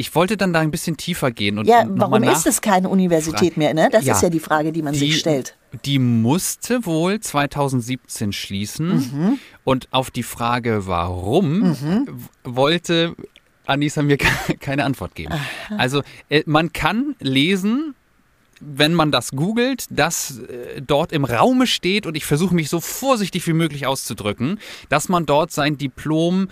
[0.02, 1.60] ich wollte dann da ein bisschen tiefer gehen.
[1.60, 3.72] Und ja, warum ist es keine Universität mehr?
[3.72, 3.88] Ne?
[3.92, 5.56] Das ja, ist ja die Frage, die man die, sich stellt.
[5.84, 8.88] Die musste wohl 2017 schließen.
[8.96, 9.38] Mhm.
[9.62, 12.06] Und auf die Frage, warum, mhm.
[12.42, 13.14] wollte
[13.64, 14.16] Anissa mir
[14.60, 15.34] keine Antwort geben.
[15.34, 15.76] Aha.
[15.76, 17.94] Also äh, man kann lesen,
[18.58, 22.80] wenn man das googelt, dass äh, dort im Raume steht, und ich versuche mich so
[22.80, 26.48] vorsichtig wie möglich auszudrücken, dass man dort sein Diplom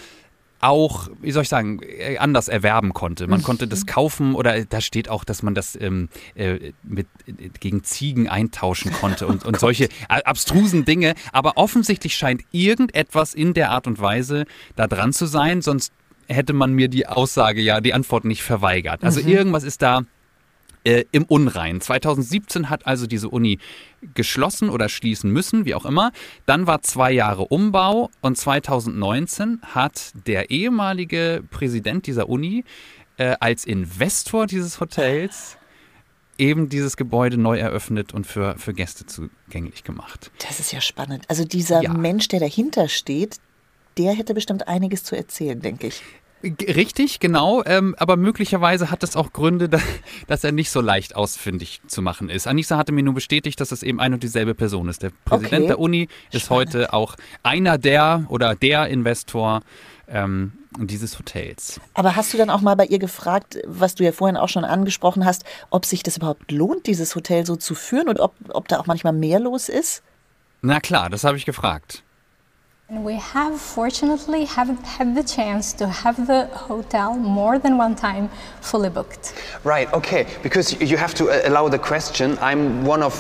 [0.60, 3.26] auch, wie soll ich sagen, äh, anders erwerben konnte.
[3.26, 3.86] Man konnte das mhm.
[3.86, 7.06] kaufen oder da steht auch, dass man das ähm, äh, mit,
[7.60, 11.14] gegen Ziegen eintauschen konnte und, und oh solche abstrusen Dinge.
[11.32, 14.44] Aber offensichtlich scheint irgendetwas in der Art und Weise
[14.76, 15.92] da dran zu sein, sonst
[16.28, 19.02] hätte man mir die Aussage, ja, die Antwort nicht verweigert.
[19.02, 19.28] Also mhm.
[19.28, 20.02] irgendwas ist da
[20.84, 21.80] äh, im Unrein.
[21.80, 23.58] 2017 hat also diese Uni
[24.14, 26.12] geschlossen oder schließen müssen, wie auch immer.
[26.46, 32.64] Dann war zwei Jahre Umbau und 2019 hat der ehemalige Präsident dieser Uni
[33.18, 35.58] äh, als Investor dieses Hotels
[36.38, 40.30] eben dieses Gebäude neu eröffnet und für, für Gäste zugänglich gemacht.
[40.38, 41.24] Das ist ja spannend.
[41.28, 41.92] Also dieser ja.
[41.92, 43.36] Mensch, der dahinter steht,
[43.98, 46.02] der hätte bestimmt einiges zu erzählen, denke ich.
[46.42, 47.62] Richtig, genau.
[47.64, 49.78] Ähm, aber möglicherweise hat es auch Gründe, da,
[50.26, 52.46] dass er nicht so leicht ausfindig zu machen ist.
[52.46, 55.02] Anissa hatte mir nur bestätigt, dass es eben ein und dieselbe Person ist.
[55.02, 55.66] Der Präsident okay.
[55.66, 56.74] der Uni ist Spannend.
[56.74, 59.60] heute auch einer der oder der Investor
[60.08, 61.80] ähm, dieses Hotels.
[61.94, 64.64] Aber hast du dann auch mal bei ihr gefragt, was du ja vorhin auch schon
[64.64, 68.68] angesprochen hast, ob sich das überhaupt lohnt, dieses Hotel so zu führen und ob, ob
[68.68, 70.02] da auch manchmal mehr los ist?
[70.62, 72.02] Na klar, das habe ich gefragt.
[72.90, 77.94] And we have fortunately haven't had the chance to have the hotel more than one
[77.94, 78.28] time
[78.60, 79.32] fully booked.
[79.62, 82.36] Right, okay, because you have to uh, allow the question.
[82.40, 83.14] I'm one of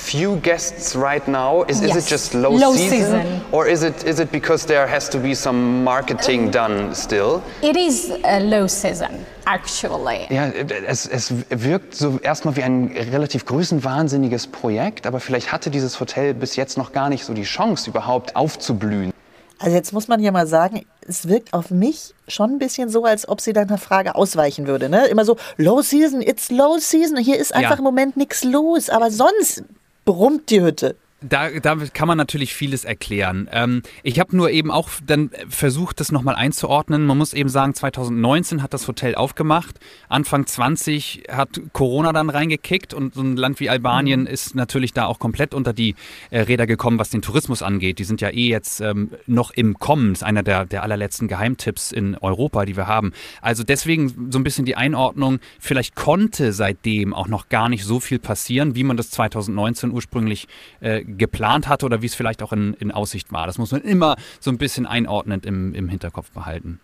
[0.00, 1.62] few guests right now.
[1.68, 1.96] Is, yes.
[1.96, 5.08] is it just low, low season, season, or is it is it because there has
[5.10, 7.42] to be some marketing done still?
[7.62, 9.26] It is a low season.
[9.46, 10.26] Actually.
[10.30, 10.46] Ja,
[10.86, 16.34] es, es wirkt so erstmal wie ein relativ größenwahnsinniges Projekt, aber vielleicht hatte dieses Hotel
[16.34, 19.12] bis jetzt noch gar nicht so die Chance, überhaupt aufzublühen.
[19.58, 23.04] Also jetzt muss man ja mal sagen, es wirkt auf mich schon ein bisschen so,
[23.04, 24.88] als ob sie deiner Frage ausweichen würde.
[24.88, 25.06] Ne?
[25.08, 27.18] Immer so, Low Season, it's Low Season.
[27.18, 27.78] Hier ist einfach ja.
[27.78, 29.64] im Moment nichts los, aber sonst
[30.04, 30.96] brummt die Hütte.
[31.22, 33.46] Da, da kann man natürlich vieles erklären.
[33.52, 37.04] Ähm, ich habe nur eben auch dann versucht, das nochmal einzuordnen.
[37.04, 39.78] Man muss eben sagen, 2019 hat das Hotel aufgemacht.
[40.08, 44.26] Anfang 20 hat Corona dann reingekickt und so ein Land wie Albanien mhm.
[44.28, 45.94] ist natürlich da auch komplett unter die
[46.30, 47.98] äh, Räder gekommen, was den Tourismus angeht.
[47.98, 50.14] Die sind ja eh jetzt ähm, noch im Kommen.
[50.14, 53.12] Das ist einer der, der allerletzten Geheimtipps in Europa, die wir haben.
[53.42, 55.38] Also deswegen so ein bisschen die Einordnung.
[55.58, 60.48] Vielleicht konnte seitdem auch noch gar nicht so viel passieren, wie man das 2019 ursprünglich
[60.80, 63.46] äh, geplant hatte oder wie es vielleicht auch in, in Aussicht war.
[63.46, 66.80] Das muss man immer so ein bisschen einordnend im, im Hinterkopf behalten.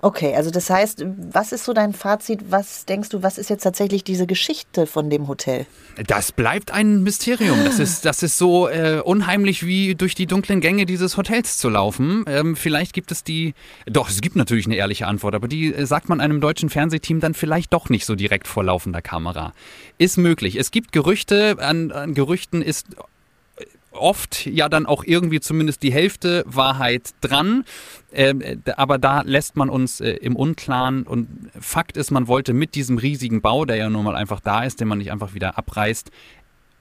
[0.00, 2.52] Okay, also das heißt, was ist so dein Fazit?
[2.52, 5.66] Was denkst du, was ist jetzt tatsächlich diese Geschichte von dem Hotel?
[6.06, 7.64] Das bleibt ein Mysterium.
[7.64, 11.68] Das ist, das ist so äh, unheimlich wie durch die dunklen Gänge dieses Hotels zu
[11.68, 12.24] laufen.
[12.28, 13.54] Ähm, vielleicht gibt es die,
[13.86, 17.18] doch, es gibt natürlich eine ehrliche Antwort, aber die äh, sagt man einem deutschen Fernsehteam
[17.18, 19.52] dann vielleicht doch nicht so direkt vor laufender Kamera.
[19.98, 20.54] Ist möglich.
[20.54, 22.86] Es gibt Gerüchte, an, an Gerüchten ist
[23.98, 27.64] oft ja dann auch irgendwie zumindest die Hälfte Wahrheit dran.
[28.10, 31.02] Äh, aber da lässt man uns äh, im Unklaren.
[31.04, 34.64] Und Fakt ist, man wollte mit diesem riesigen Bau, der ja nun mal einfach da
[34.64, 36.10] ist, den man nicht einfach wieder abreißt,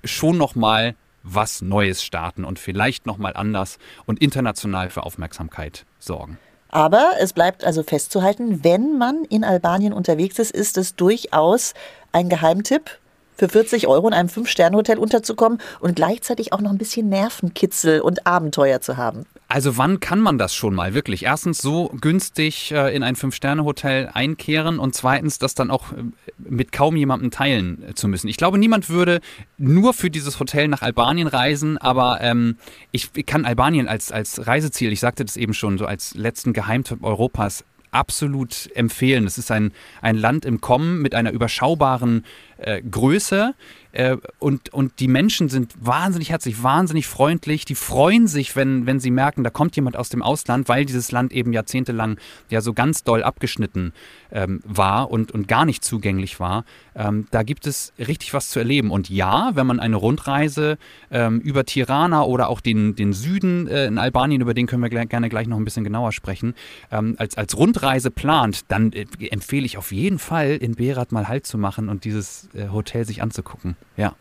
[0.03, 6.37] schon nochmal was Neues starten und vielleicht nochmal anders und international für Aufmerksamkeit sorgen.
[6.69, 11.73] Aber es bleibt also festzuhalten, wenn man in Albanien unterwegs ist, ist es durchaus
[12.11, 12.99] ein Geheimtipp,
[13.37, 18.25] für 40 Euro in einem Fünf-Sterne-Hotel unterzukommen und gleichzeitig auch noch ein bisschen Nervenkitzel und
[18.27, 19.25] Abenteuer zu haben.
[19.49, 21.23] Also wann kann man das schon mal wirklich?
[21.23, 26.03] Erstens so günstig äh, in ein Fünf-Sterne-Hotel einkehren und zweitens das dann auch äh,
[26.37, 28.27] mit kaum jemandem teilen äh, zu müssen.
[28.27, 29.21] Ich glaube, niemand würde
[29.57, 32.57] nur für dieses Hotel nach Albanien reisen, aber ähm,
[32.91, 37.01] ich kann Albanien als, als Reiseziel, ich sagte das eben schon, so als letzten Geheimtipp
[37.01, 39.25] Europas absolut empfehlen.
[39.25, 39.71] Es ist ein,
[40.01, 42.25] ein Land im Kommen mit einer überschaubaren
[42.57, 43.53] äh, Größe
[43.97, 47.65] äh, und, und die Menschen sind wahnsinnig herzlich, wahnsinnig freundlich.
[47.65, 51.11] Die freuen sich, wenn, wenn sie merken, da kommt jemand aus dem Ausland, weil dieses
[51.11, 52.17] Land eben jahrzehntelang
[52.49, 53.93] ja so ganz doll abgeschnitten
[54.31, 56.63] ähm, war und, und gar nicht zugänglich war.
[56.95, 58.91] Ähm, da gibt es richtig was zu erleben.
[58.91, 60.77] Und ja, wenn man eine Rundreise
[61.09, 64.89] ähm, über Tirana oder auch den, den Süden äh, in Albanien, über den können wir
[64.89, 66.53] gerne gleich noch ein bisschen genauer sprechen,
[66.91, 71.27] ähm, als, als Rundreise plant, dann äh, empfehle ich auf jeden Fall in Berat mal
[71.27, 73.75] Halt zu machen und dieses äh, Hotel sich anzugucken.
[73.95, 74.13] Ja.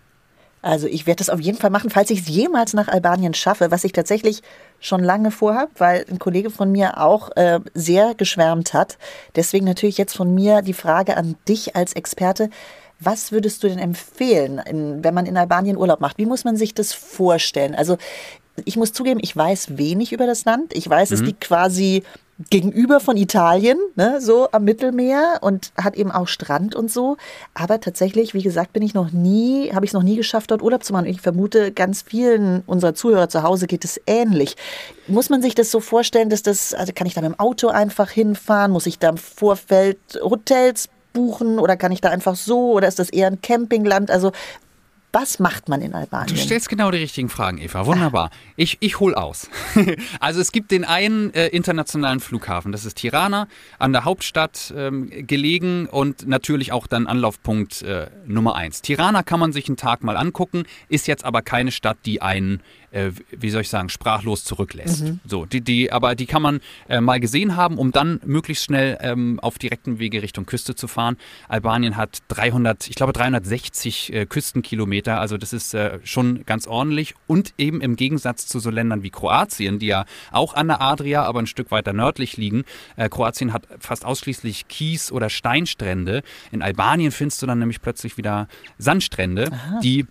[0.62, 3.70] Also ich werde das auf jeden Fall machen, falls ich es jemals nach Albanien schaffe,
[3.70, 4.42] was ich tatsächlich
[4.80, 8.98] schon lange vorhabe, weil ein Kollege von mir auch äh, sehr geschwärmt hat.
[9.36, 12.50] Deswegen natürlich jetzt von mir die Frage an dich als Experte.
[12.98, 14.60] Was würdest du denn empfehlen,
[15.02, 16.18] wenn man in Albanien Urlaub macht?
[16.18, 17.74] Wie muss man sich das vorstellen?
[17.74, 17.96] Also
[18.64, 20.74] ich muss zugeben, ich weiß wenig über das Land.
[20.74, 21.14] Ich weiß, mhm.
[21.14, 22.02] es liegt quasi
[22.50, 27.16] gegenüber von Italien, ne, so am Mittelmeer und hat eben auch Strand und so.
[27.54, 30.62] Aber tatsächlich, wie gesagt, bin ich noch nie, habe ich es noch nie geschafft, dort
[30.62, 31.06] Urlaub zu machen.
[31.06, 34.56] Ich vermute, ganz vielen unserer Zuhörer zu Hause geht es ähnlich.
[35.06, 37.68] Muss man sich das so vorstellen, dass das, also kann ich da mit dem Auto
[37.68, 38.70] einfach hinfahren?
[38.70, 42.98] Muss ich da im Vorfeld Hotels buchen oder kann ich da einfach so oder ist
[42.98, 44.10] das eher ein Campingland?
[44.10, 44.32] Also
[45.12, 46.34] Was macht man in Albanien?
[46.34, 47.86] Du stellst genau die richtigen Fragen, Eva.
[47.86, 48.30] Wunderbar.
[48.56, 49.48] Ich, ich hol aus.
[50.20, 55.10] also es gibt den einen äh, internationalen Flughafen, das ist Tirana, an der Hauptstadt ähm,
[55.26, 58.82] gelegen und natürlich auch dann Anlaufpunkt äh, Nummer eins.
[58.82, 62.62] Tirana kann man sich einen Tag mal angucken, ist jetzt aber keine Stadt, die einen
[62.90, 65.04] äh, wie soll ich sagen, sprachlos zurücklässt.
[65.04, 65.20] Mhm.
[65.24, 68.98] So, die, die, aber die kann man äh, mal gesehen haben, um dann möglichst schnell
[69.00, 71.16] ähm, auf direkten Wege Richtung Küste zu fahren.
[71.48, 77.14] Albanien hat 300, ich glaube 360 äh, Küstenkilometer, also das ist äh, schon ganz ordentlich
[77.26, 81.24] und eben im Gegensatz zu so Ländern wie Kroatien, die ja auch an der Adria,
[81.24, 82.64] aber ein Stück weiter nördlich liegen.
[82.96, 86.22] Äh, Kroatien hat fast ausschließlich Kies- oder Steinstrände.
[86.52, 89.80] In Albanien findest du dann nämlich plötzlich wieder Sandstrände, Aha.
[89.80, 90.06] die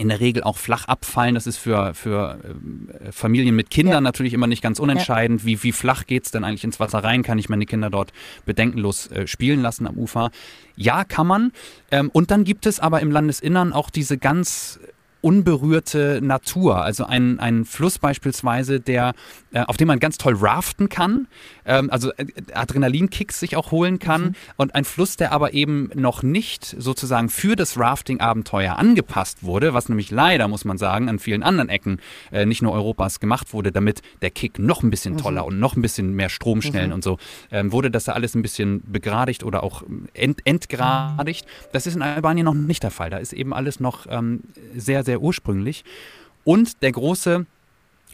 [0.00, 1.34] in der Regel auch flach abfallen.
[1.34, 2.38] Das ist für, für
[3.04, 4.00] äh, Familien mit Kindern ja.
[4.00, 5.42] natürlich immer nicht ganz unentscheidend.
[5.42, 5.46] Ja.
[5.46, 7.22] Wie, wie flach geht's denn eigentlich ins Wasser rein?
[7.22, 8.14] Kann ich meine Kinder dort
[8.46, 10.30] bedenkenlos äh, spielen lassen am Ufer?
[10.74, 11.52] Ja, kann man.
[11.90, 14.80] Ähm, und dann gibt es aber im Landesinnern auch diese ganz
[15.20, 16.82] unberührte Natur.
[16.82, 19.14] Also ein, ein Fluss beispielsweise, der,
[19.52, 21.26] äh, auf dem man ganz toll raften kann,
[21.66, 24.22] ähm, also äh, Adrenalinkicks sich auch holen kann.
[24.22, 24.34] Mhm.
[24.56, 29.88] Und ein Fluss, der aber eben noch nicht sozusagen für das Rafting-Abenteuer angepasst wurde, was
[29.88, 32.00] nämlich leider, muss man sagen, an vielen anderen Ecken
[32.32, 35.18] äh, nicht nur Europas gemacht wurde, damit der Kick noch ein bisschen mhm.
[35.18, 35.48] toller mhm.
[35.48, 36.94] und noch ein bisschen mehr Stromschnellen mhm.
[36.94, 37.18] und so,
[37.50, 39.82] ähm, wurde das da alles ein bisschen begradigt oder auch
[40.14, 41.46] ent, entgradigt.
[41.72, 43.10] Das ist in Albanien noch nicht der Fall.
[43.10, 44.40] Da ist eben alles noch ähm,
[44.74, 45.84] sehr, sehr sehr ursprünglich.
[46.44, 47.46] Und der große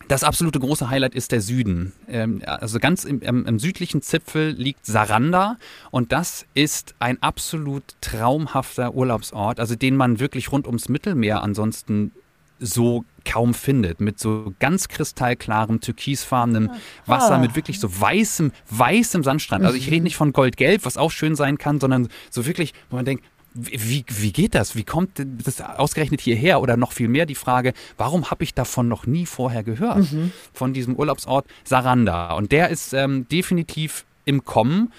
[0.09, 1.93] das absolute große Highlight ist der Süden.
[2.07, 5.57] Ähm, also ganz im, im, südlichen Zipfel liegt Saranda
[5.91, 12.13] und das ist ein absolut traumhafter Urlaubsort, also den man wirklich rund ums Mittelmeer ansonsten
[12.61, 14.01] so kaum findet.
[14.01, 16.71] Mit so ganz kristallklarem, türkisfarbenem
[17.07, 17.39] Wasser, ah.
[17.39, 19.65] mit wirklich so weißem, weißem Sandstrand.
[19.65, 22.97] Also ich rede nicht von goldgelb, was auch schön sein kann, sondern so wirklich, wo
[22.97, 23.25] man denkt,
[23.57, 24.77] wie, wie geht das?
[24.77, 25.13] Wie kommt
[25.45, 26.61] das ausgerechnet hierher?
[26.61, 30.13] Oder noch viel mehr die Frage, warum habe ich davon noch nie vorher gehört?
[30.13, 30.33] Mhm.
[30.53, 32.35] Von diesem Urlaubsort Saranda.
[32.35, 34.93] Und der ist ähm, definitiv im Kommen.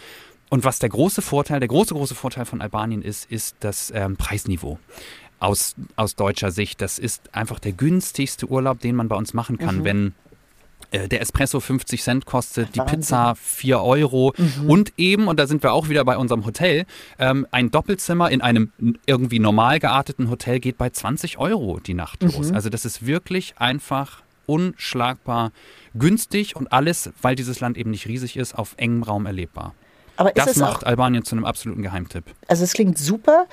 [0.50, 4.18] Und was der große Vorteil, der große, große Vorteil von Albanien ist, ist das ähm,
[4.18, 4.80] Preisniveau.
[5.40, 6.82] Aus, aus deutscher Sicht.
[6.82, 9.84] Das ist einfach der günstigste Urlaub, den man bei uns machen kann, mhm.
[9.84, 10.14] wenn
[10.92, 14.70] der Espresso 50 Cent kostet, die Pizza 4 Euro mhm.
[14.70, 16.86] und eben, und da sind wir auch wieder bei unserem Hotel,
[17.20, 18.72] ähm, ein Doppelzimmer in einem
[19.06, 22.50] irgendwie normal gearteten Hotel geht bei 20 Euro die Nacht los.
[22.50, 22.56] Mhm.
[22.56, 25.52] Also das ist wirklich einfach unschlagbar
[25.94, 29.74] günstig und alles, weil dieses Land eben nicht riesig ist, auf engem Raum erlebbar.
[30.16, 32.24] Aber das macht Albanien zu einem absoluten Geheimtipp.
[32.48, 33.46] Also es klingt super.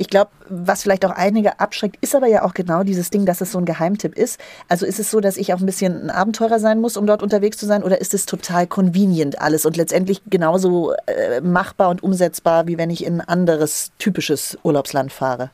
[0.00, 3.42] Ich glaube, was vielleicht auch einige abschreckt, ist aber ja auch genau dieses Ding, dass
[3.42, 4.40] es so ein Geheimtipp ist.
[4.66, 7.22] Also ist es so, dass ich auch ein bisschen ein Abenteurer sein muss, um dort
[7.22, 12.02] unterwegs zu sein, oder ist es total convenient alles und letztendlich genauso äh, machbar und
[12.02, 15.50] umsetzbar, wie wenn ich in ein anderes typisches Urlaubsland fahre?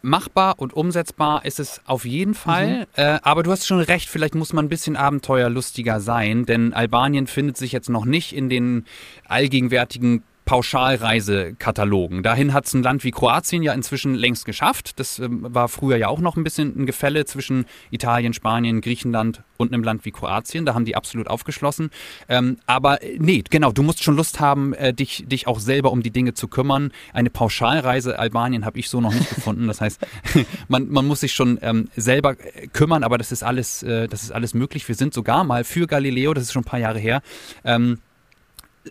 [0.00, 2.80] machbar und umsetzbar ist es auf jeden Fall.
[2.80, 2.86] Mhm.
[2.96, 7.26] Äh, aber du hast schon recht, vielleicht muss man ein bisschen abenteuerlustiger sein, denn Albanien
[7.26, 8.84] findet sich jetzt noch nicht in den
[9.26, 12.22] allgegenwärtigen Pauschalreisekatalogen.
[12.22, 14.98] Dahin hat es ein Land wie Kroatien ja inzwischen längst geschafft.
[15.00, 19.42] Das ähm, war früher ja auch noch ein bisschen ein Gefälle zwischen Italien, Spanien, Griechenland
[19.56, 20.66] und einem Land wie Kroatien.
[20.66, 21.90] Da haben die absolut aufgeschlossen.
[22.28, 25.92] Ähm, aber äh, nee, genau, du musst schon Lust haben, äh, dich, dich auch selber
[25.92, 26.92] um die Dinge zu kümmern.
[27.12, 29.66] Eine Pauschalreise Albanien habe ich so noch nicht gefunden.
[29.66, 30.06] Das heißt,
[30.68, 34.22] man, man muss sich schon ähm, selber äh, kümmern, aber das ist alles, äh, das
[34.22, 34.86] ist alles möglich.
[34.88, 37.22] Wir sind sogar mal für Galileo, das ist schon ein paar Jahre her,
[37.64, 37.98] ähm,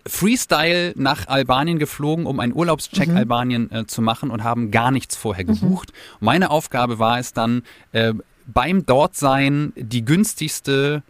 [0.07, 3.17] Freestyle nach Albanien geflogen, um einen Urlaubscheck mhm.
[3.17, 5.91] Albanien äh, zu machen und haben gar nichts vorher gebucht.
[5.91, 6.25] Mhm.
[6.25, 8.13] Meine Aufgabe war es dann, äh,
[8.45, 11.03] beim Dortsein die günstigste,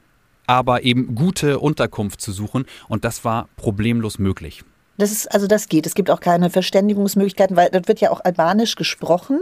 [0.46, 4.64] aber eben gute Unterkunft zu suchen und das war problemlos möglich.
[4.98, 5.88] Das ist, also das geht.
[5.88, 9.40] Es gibt auch keine Verständigungsmöglichkeiten, weil dort wird ja auch Albanisch gesprochen.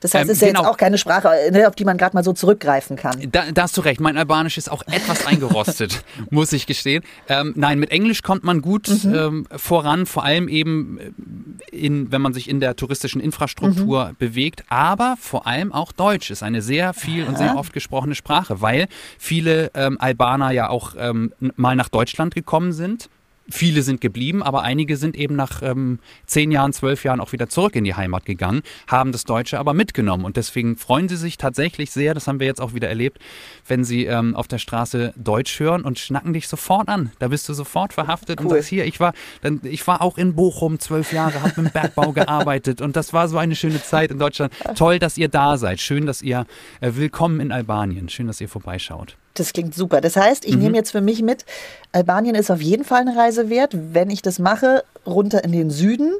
[0.00, 0.60] Das heißt, es ähm, ist ja genau.
[0.60, 3.16] jetzt auch keine Sprache, ne, auf die man gerade mal so zurückgreifen kann.
[3.30, 4.00] Da, da, hast du recht.
[4.00, 7.02] Mein Albanisch ist auch etwas eingerostet, muss ich gestehen.
[7.28, 9.14] Ähm, nein, mit Englisch kommt man gut mhm.
[9.14, 14.16] ähm, voran, vor allem eben, äh, in, wenn man sich in der touristischen Infrastruktur mhm.
[14.18, 14.64] bewegt.
[14.68, 17.28] Aber vor allem auch Deutsch ist eine sehr viel Aha.
[17.28, 22.34] und sehr oft gesprochene Sprache, weil viele ähm, Albaner ja auch ähm, mal nach Deutschland
[22.34, 23.08] gekommen sind
[23.48, 27.48] Viele sind geblieben, aber einige sind eben nach ähm, zehn Jahren, zwölf Jahren auch wieder
[27.48, 30.24] zurück in die Heimat gegangen, haben das Deutsche aber mitgenommen.
[30.24, 33.20] Und deswegen freuen sie sich tatsächlich sehr, das haben wir jetzt auch wieder erlebt,
[33.66, 37.12] wenn sie ähm, auf der Straße Deutsch hören und schnacken dich sofort an.
[37.20, 38.46] Da bist du sofort verhaftet cool.
[38.46, 41.70] und sagst, hier, ich war, dann, ich war auch in Bochum zwölf Jahre, habe im
[41.70, 44.52] Bergbau gearbeitet und das war so eine schöne Zeit in Deutschland.
[44.74, 45.80] Toll, dass ihr da seid.
[45.80, 46.46] Schön, dass ihr
[46.80, 48.08] äh, willkommen in Albanien.
[48.08, 49.16] Schön, dass ihr vorbeischaut.
[49.38, 50.00] Das klingt super.
[50.00, 50.62] Das heißt, ich mhm.
[50.62, 51.44] nehme jetzt für mich mit,
[51.92, 53.72] Albanien ist auf jeden Fall eine Reise wert.
[53.92, 56.12] Wenn ich das mache, runter in den Süden.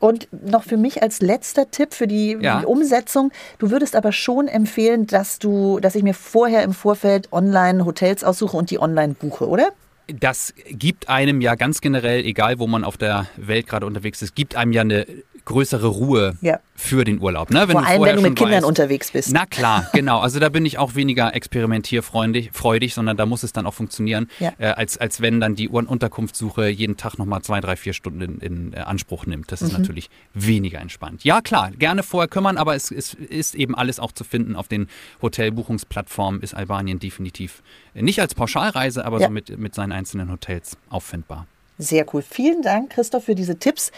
[0.00, 2.60] Und noch für mich als letzter Tipp für die, ja.
[2.60, 7.32] die, Umsetzung, du würdest aber schon empfehlen, dass du, dass ich mir vorher im Vorfeld
[7.32, 9.70] online Hotels aussuche und die online buche, oder?
[10.06, 14.34] Das gibt einem ja ganz generell, egal wo man auf der Welt gerade unterwegs ist,
[14.34, 15.06] gibt einem ja eine
[15.44, 16.58] größere Ruhe ja.
[16.74, 17.50] für den Urlaub.
[17.50, 17.68] Ne?
[17.68, 19.32] Wenn Vor allem, wenn du mit Kindern weißt, unterwegs bist.
[19.32, 20.20] Na klar, genau.
[20.20, 24.28] Also da bin ich auch weniger experimentierfreudig, freudig, sondern da muss es dann auch funktionieren,
[24.38, 24.52] ja.
[24.58, 28.38] äh, als, als wenn dann die Unterkunftssuche jeden Tag nochmal zwei, drei, vier Stunden in,
[28.38, 29.52] in äh, Anspruch nimmt.
[29.52, 29.80] Das ist mhm.
[29.80, 31.24] natürlich weniger entspannt.
[31.24, 34.68] Ja klar, gerne vorher kümmern, aber es, es ist eben alles auch zu finden auf
[34.68, 34.88] den
[35.20, 37.62] Hotelbuchungsplattformen, ist Albanien definitiv
[37.94, 39.26] nicht als Pauschalreise, aber ja.
[39.26, 41.46] so mit, mit seinen einzelnen Hotels auffindbar.
[41.78, 42.22] Sehr cool.
[42.22, 43.90] Vielen Dank, Christoph, für diese Tipps.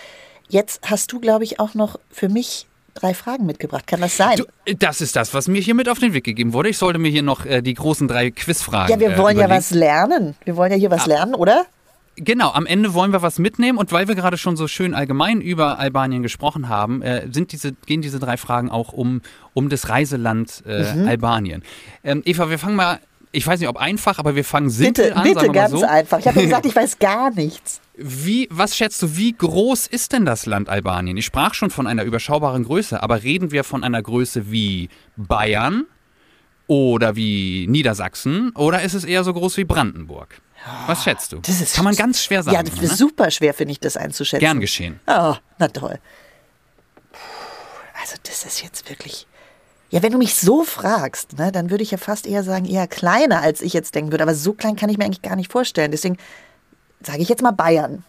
[0.48, 3.86] Jetzt hast du, glaube ich, auch noch für mich drei Fragen mitgebracht.
[3.86, 4.38] Kann das sein?
[4.38, 6.68] Du, das ist das, was mir hier mit auf den Weg gegeben wurde.
[6.68, 8.92] Ich sollte mir hier noch äh, die großen drei Quizfragen.
[8.92, 10.34] Ja, wir wollen äh, ja was lernen.
[10.44, 11.08] Wir wollen ja hier was ah.
[11.08, 11.66] lernen, oder?
[12.18, 15.42] Genau, am Ende wollen wir was mitnehmen und weil wir gerade schon so schön allgemein
[15.42, 19.20] über Albanien gesprochen haben, äh, sind diese, gehen diese drei Fragen auch um,
[19.52, 21.08] um das Reiseland äh, mhm.
[21.08, 21.62] Albanien.
[22.02, 23.00] Ähm, Eva, wir fangen mal,
[23.32, 25.22] ich weiß nicht, ob einfach, aber wir fangen simpel bitte, an.
[25.24, 25.84] Bitte, ganz so.
[25.84, 26.18] einfach.
[26.18, 27.80] Ich habe gesagt, ich weiß gar nichts.
[27.96, 31.16] Wie, was schätzt du, wie groß ist denn das Land Albanien?
[31.16, 35.86] Ich sprach schon von einer überschaubaren Größe, aber reden wir von einer Größe wie Bayern
[36.66, 40.40] oder wie Niedersachsen oder ist es eher so groß wie Brandenburg?
[40.86, 41.38] Was schätzt du?
[41.38, 42.56] Das ist Kann man ganz schwer sagen.
[42.56, 42.96] Ja, das ist ne?
[42.96, 44.40] super schwer, finde ich, das einzuschätzen.
[44.40, 45.00] Gern geschehen.
[45.06, 45.98] Oh, na toll.
[48.00, 49.26] Also, das ist jetzt wirklich.
[49.90, 52.88] Ja, wenn du mich so fragst, ne, dann würde ich ja fast eher sagen, eher
[52.88, 54.24] kleiner, als ich jetzt denken würde.
[54.24, 55.92] Aber so klein kann ich mir eigentlich gar nicht vorstellen.
[55.92, 56.16] Deswegen
[57.00, 58.04] sage ich jetzt mal Bayern.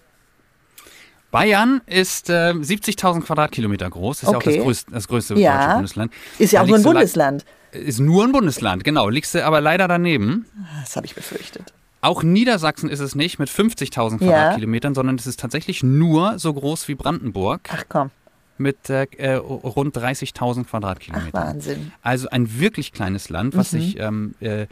[1.29, 4.33] Bayern ist äh, 70.000 Quadratkilometer groß, ist okay.
[4.33, 5.57] ja auch das größte, das größte ja.
[5.57, 6.13] deutsche Bundesland.
[6.39, 7.45] Ist ja auch nur ein Bundesland.
[7.71, 9.09] Ist nur ein Bundesland, genau.
[9.09, 10.45] Liegst du aber leider daneben.
[10.81, 11.73] Das habe ich befürchtet.
[12.01, 14.95] Auch Niedersachsen ist es nicht mit 50.000 Quadratkilometern, ja.
[14.95, 17.69] sondern es ist tatsächlich nur so groß wie Brandenburg.
[17.71, 18.11] Ach komm.
[18.57, 21.31] Mit äh, äh rund 30.000 Quadratkilometern.
[21.33, 21.91] Ach, Wahnsinn.
[22.01, 23.79] Also ein wirklich kleines Land, was mhm.
[23.79, 24.67] sich ähm, äh,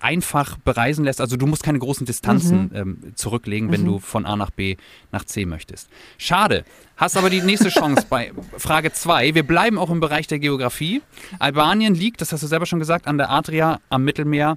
[0.00, 1.20] einfach bereisen lässt.
[1.20, 2.76] Also du musst keine großen Distanzen mhm.
[2.76, 3.86] ähm, zurücklegen, wenn mhm.
[3.86, 4.76] du von A nach B
[5.10, 5.88] nach C möchtest.
[6.18, 6.64] Schade.
[6.96, 9.34] Hast aber die nächste Chance bei Frage 2.
[9.34, 11.02] Wir bleiben auch im Bereich der Geografie.
[11.38, 14.56] Albanien liegt, das hast du selber schon gesagt, an der Adria am Mittelmeer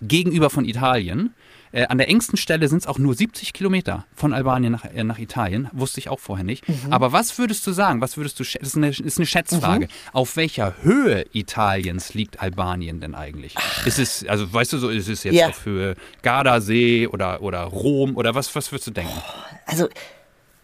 [0.00, 1.34] gegenüber von Italien.
[1.72, 5.04] Äh, an der engsten Stelle sind es auch nur 70 Kilometer von Albanien nach, äh,
[5.04, 5.68] nach Italien.
[5.72, 6.68] Wusste ich auch vorher nicht.
[6.68, 6.92] Mhm.
[6.92, 8.02] Aber was würdest du sagen?
[8.02, 9.86] Was würdest du Das ist eine, ist eine Schätzfrage.
[9.86, 9.90] Mhm.
[10.12, 13.54] Auf welcher Höhe Italiens liegt Albanien denn eigentlich?
[13.56, 13.86] Ach.
[13.86, 15.48] Ist es, also weißt du so, ist es jetzt ja.
[15.48, 19.22] auf Höhe Gardasee oder, oder Rom oder was, was würdest du denken?
[19.66, 19.88] Also,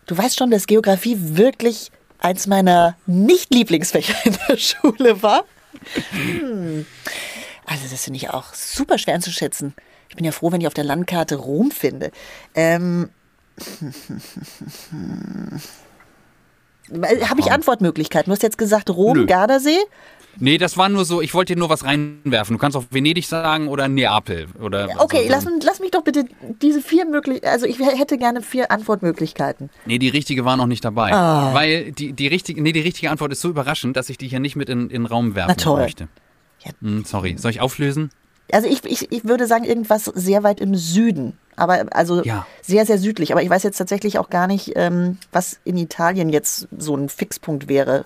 [0.07, 5.45] du weißt schon, dass Geografie wirklich eins meiner Nicht-Lieblingsfächer in der Schule war.
[6.11, 6.85] Hm.
[7.65, 9.75] Also, das finde ich auch super schwer einzuschätzen.
[10.09, 12.11] Ich bin ja froh, wenn ich auf der Landkarte Rom finde.
[12.55, 13.11] Ähm,
[17.29, 18.31] Habe ich Antwortmöglichkeiten?
[18.31, 19.27] Du hast jetzt gesagt Rom, Nö.
[19.27, 19.79] Gardasee?
[20.41, 22.55] Nee, das war nur so, ich wollte dir nur was reinwerfen.
[22.55, 24.47] Du kannst auch Venedig sagen oder Neapel.
[24.61, 26.27] Oder okay, lass, lass, mich doch bitte
[26.63, 29.69] diese vier Möglichkeiten, also ich hätte gerne vier Antwortmöglichkeiten.
[29.85, 31.11] Nee, die richtige war noch nicht dabei.
[31.11, 31.55] Oh.
[31.55, 34.39] Weil die, die, richtige, nee, die richtige Antwort ist so überraschend, dass ich die hier
[34.39, 35.83] nicht mit in, in den Raum werfen Na toll.
[35.83, 36.09] möchte.
[36.81, 38.11] Hm, sorry, soll ich auflösen?
[38.53, 41.37] Also ich, ich, ich würde sagen, irgendwas sehr weit im Süden.
[41.57, 42.47] Aber also ja.
[42.63, 43.33] sehr, sehr südlich.
[43.33, 47.09] Aber ich weiß jetzt tatsächlich auch gar nicht, ähm, was in Italien jetzt so ein
[47.09, 48.05] Fixpunkt wäre.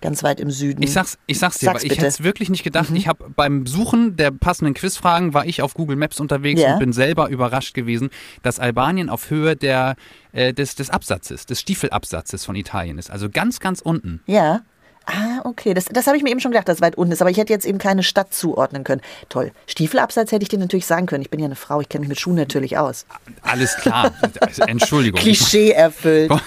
[0.00, 0.82] Ganz weit im Süden.
[0.82, 2.90] Ich sag's, ich sag's dir, sag's ich hätte es wirklich nicht gedacht.
[2.90, 2.96] Mhm.
[2.96, 6.74] Ich habe beim Suchen der passenden Quizfragen war ich auf Google Maps unterwegs ja.
[6.74, 8.10] und bin selber überrascht gewesen,
[8.42, 9.96] dass Albanien auf Höhe der,
[10.32, 13.10] äh, des, des Absatzes, des Stiefelabsatzes von Italien ist.
[13.10, 14.20] Also ganz, ganz unten.
[14.26, 14.60] Ja.
[15.06, 15.74] Ah, okay.
[15.74, 17.20] Das, das habe ich mir eben schon gedacht, dass es weit unten ist.
[17.20, 19.02] Aber ich hätte jetzt eben keine Stadt zuordnen können.
[19.28, 19.52] Toll.
[19.66, 21.22] Stiefelabsatz hätte ich dir natürlich sagen können.
[21.22, 23.06] Ich bin ja eine Frau, ich kenne mich mit Schuhen natürlich aus.
[23.42, 24.12] Alles klar.
[24.66, 25.20] Entschuldigung.
[25.20, 26.32] Klischee erfüllt.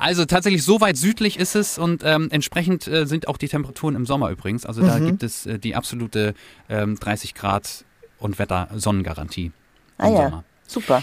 [0.00, 3.94] Also tatsächlich so weit südlich ist es und ähm, entsprechend äh, sind auch die Temperaturen
[3.94, 4.66] im Sommer übrigens.
[4.66, 5.06] Also da mhm.
[5.06, 6.34] gibt es äh, die absolute
[6.68, 7.84] ähm, 30 Grad
[8.18, 9.52] und Wetter Sonnengarantie.
[9.98, 10.44] Ah ja, Sommer.
[10.66, 11.02] super.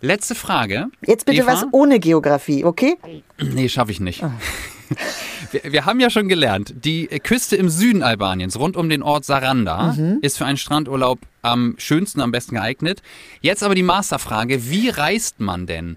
[0.00, 0.86] Letzte Frage.
[1.06, 1.52] Jetzt bitte Eva?
[1.52, 2.96] was ohne Geografie, okay?
[3.38, 4.22] Nee, schaffe ich nicht.
[4.22, 4.30] Oh.
[5.52, 9.24] Wir, wir, haben ja schon gelernt, die Küste im Süden Albaniens, rund um den Ort
[9.24, 10.18] Saranda, mhm.
[10.20, 13.02] ist für einen Strandurlaub am schönsten, am besten geeignet.
[13.40, 15.96] Jetzt aber die Masterfrage, wie reist man denn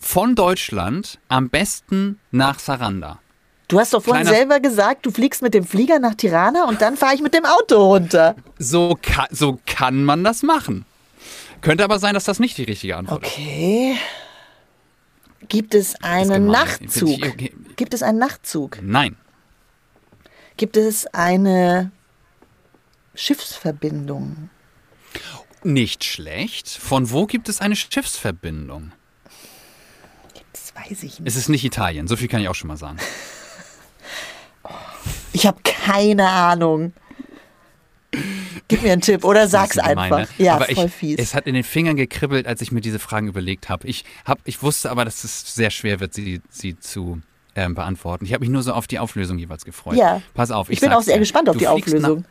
[0.00, 3.20] von Deutschland am besten nach Saranda?
[3.68, 6.82] Du hast doch vorhin Kleiner selber gesagt, du fliegst mit dem Flieger nach Tirana und
[6.82, 8.34] dann fahre ich mit dem Auto runter.
[8.58, 10.84] So kann, so kann man das machen.
[11.62, 13.92] Könnte aber sein, dass das nicht die richtige Antwort okay.
[13.92, 13.96] ist.
[13.96, 14.21] Okay.
[15.48, 17.20] Gibt es einen Nachtzug?
[17.76, 18.78] Gibt es einen Nachtzug?
[18.82, 19.16] Nein.
[20.56, 21.90] Gibt es eine
[23.14, 24.50] Schiffsverbindung?
[25.64, 26.68] Nicht schlecht.
[26.68, 28.92] Von wo gibt es eine Schiffsverbindung?
[30.34, 31.28] Jetzt weiß Weiß ich nicht.
[31.28, 32.98] Es ist nicht Italien, so viel kann ich auch schon mal sagen.
[35.34, 36.92] Ich habe keine Ahnung.
[38.68, 40.28] Gib mir einen Tipp oder sag's einfach.
[40.38, 41.18] Ja, aber voll ich, fies.
[41.18, 43.86] Es hat in den Fingern gekribbelt, als ich mir diese Fragen überlegt habe.
[43.86, 47.20] Ich, hab, ich wusste aber, dass es sehr schwer wird, sie, sie zu
[47.54, 48.24] ähm, beantworten.
[48.24, 49.96] Ich habe mich nur so auf die Auflösung jeweils gefreut.
[49.96, 50.22] Ja.
[50.34, 51.20] Pass auf, ich, ich bin auch sehr dir.
[51.20, 52.24] gespannt auf du die Auflösung.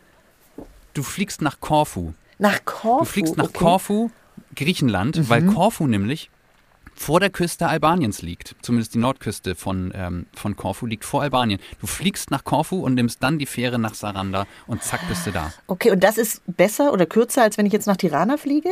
[0.57, 2.13] Nach, du fliegst nach Korfu.
[2.39, 2.99] Nach Korfu?
[2.99, 3.59] Du fliegst nach okay.
[3.59, 4.09] Korfu,
[4.55, 5.29] Griechenland, mhm.
[5.29, 6.29] weil Korfu nämlich
[7.01, 8.55] vor der Küste Albaniens liegt.
[8.61, 11.59] Zumindest die Nordküste von, ähm, von Korfu liegt vor Albanien.
[11.79, 15.31] Du fliegst nach Korfu und nimmst dann die Fähre nach Saranda und zack bist du
[15.31, 15.51] da.
[15.65, 18.69] Okay, und das ist besser oder kürzer, als wenn ich jetzt nach Tirana fliege?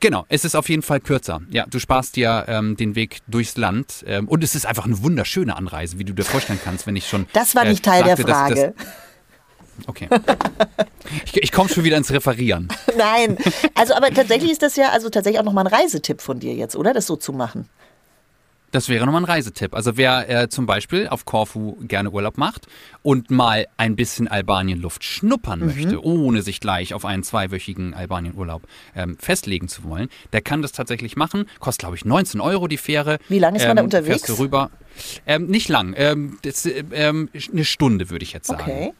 [0.00, 1.40] Genau, es ist auf jeden Fall kürzer.
[1.50, 5.02] Ja, du sparst dir ähm, den Weg durchs Land ähm, und es ist einfach eine
[5.02, 7.26] wunderschöne Anreise, wie du dir vorstellen kannst, wenn ich schon.
[7.32, 8.54] Das war nicht äh, Teil sagte, der Frage.
[8.54, 8.96] Dass, dass,
[9.86, 10.08] Okay.
[11.24, 12.68] Ich, ich komme schon wieder ins Referieren.
[12.96, 13.36] Nein,
[13.74, 16.76] also aber tatsächlich ist das ja also tatsächlich auch nochmal ein Reisetipp von dir jetzt,
[16.76, 16.92] oder?
[16.92, 17.68] Das so zu machen.
[18.70, 19.74] Das wäre nochmal ein Reisetipp.
[19.74, 22.68] Also wer äh, zum Beispiel auf Korfu gerne Urlaub macht
[23.02, 25.66] und mal ein bisschen Albanienluft schnuppern mhm.
[25.66, 28.62] möchte, ohne sich gleich auf einen zweiwöchigen Albanienurlaub
[28.94, 31.46] ähm, festlegen zu wollen, der kann das tatsächlich machen.
[31.58, 33.18] Kostet, glaube ich, 19 Euro die Fähre.
[33.28, 34.24] Wie lange ist man ähm, da unterwegs?
[34.24, 34.70] Fährst du rüber.
[35.26, 35.94] Ähm, nicht lang.
[35.96, 38.62] Ähm, das, ähm, eine Stunde, würde ich jetzt sagen.
[38.62, 38.92] Okay.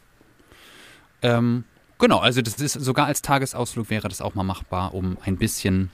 [1.21, 1.63] Ähm,
[1.99, 5.91] genau, also das ist sogar als Tagesausflug wäre das auch mal machbar, um ein bisschen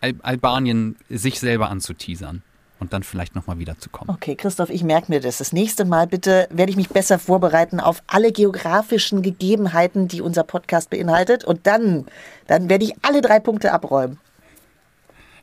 [0.00, 2.42] Al Albanien sich selber anzuteasern
[2.80, 4.14] und dann vielleicht nochmal wiederzukommen.
[4.14, 5.38] Okay, Christoph, ich merke mir das.
[5.38, 10.44] Das nächste Mal bitte werde ich mich besser vorbereiten auf alle geografischen Gegebenheiten, die unser
[10.44, 11.44] Podcast beinhaltet.
[11.44, 12.06] Und dann,
[12.46, 14.18] dann werde ich alle drei Punkte abräumen.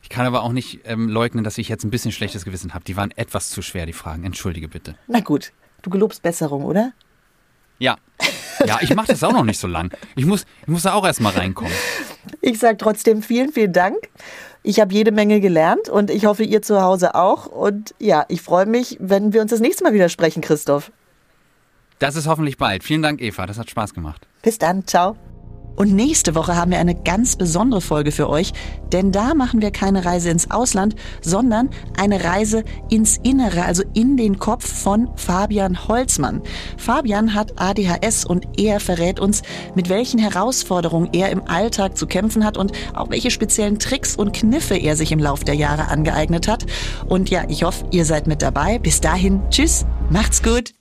[0.02, 2.84] Ich kann aber auch nicht ähm, leugnen, dass ich jetzt ein bisschen schlechtes Gewissen habe.
[2.84, 4.24] Die waren etwas zu schwer, die Fragen.
[4.24, 4.94] Entschuldige bitte.
[5.06, 5.52] Na gut,
[5.82, 6.92] du gelobst Besserung, oder?
[7.78, 7.96] Ja.
[8.66, 9.92] Ja, ich mache das auch noch nicht so lang.
[10.14, 11.72] Ich muss, ich muss da auch erstmal reinkommen.
[12.40, 13.96] Ich sage trotzdem vielen, vielen Dank.
[14.62, 17.46] Ich habe jede Menge gelernt und ich hoffe, ihr zu Hause auch.
[17.46, 20.92] Und ja, ich freue mich, wenn wir uns das nächste Mal wieder sprechen, Christoph.
[21.98, 22.84] Das ist hoffentlich bald.
[22.84, 23.46] Vielen Dank, Eva.
[23.46, 24.26] Das hat Spaß gemacht.
[24.42, 24.86] Bis dann.
[24.86, 25.16] Ciao.
[25.76, 28.52] Und nächste Woche haben wir eine ganz besondere Folge für euch,
[28.92, 34.16] denn da machen wir keine Reise ins Ausland, sondern eine Reise ins Innere, also in
[34.16, 36.42] den Kopf von Fabian Holzmann.
[36.76, 39.42] Fabian hat ADHS und er verrät uns,
[39.74, 44.32] mit welchen Herausforderungen er im Alltag zu kämpfen hat und auch welche speziellen Tricks und
[44.32, 46.66] Kniffe er sich im Lauf der Jahre angeeignet hat.
[47.08, 48.78] Und ja, ich hoffe, ihr seid mit dabei.
[48.78, 50.72] Bis dahin, tschüss, macht's gut.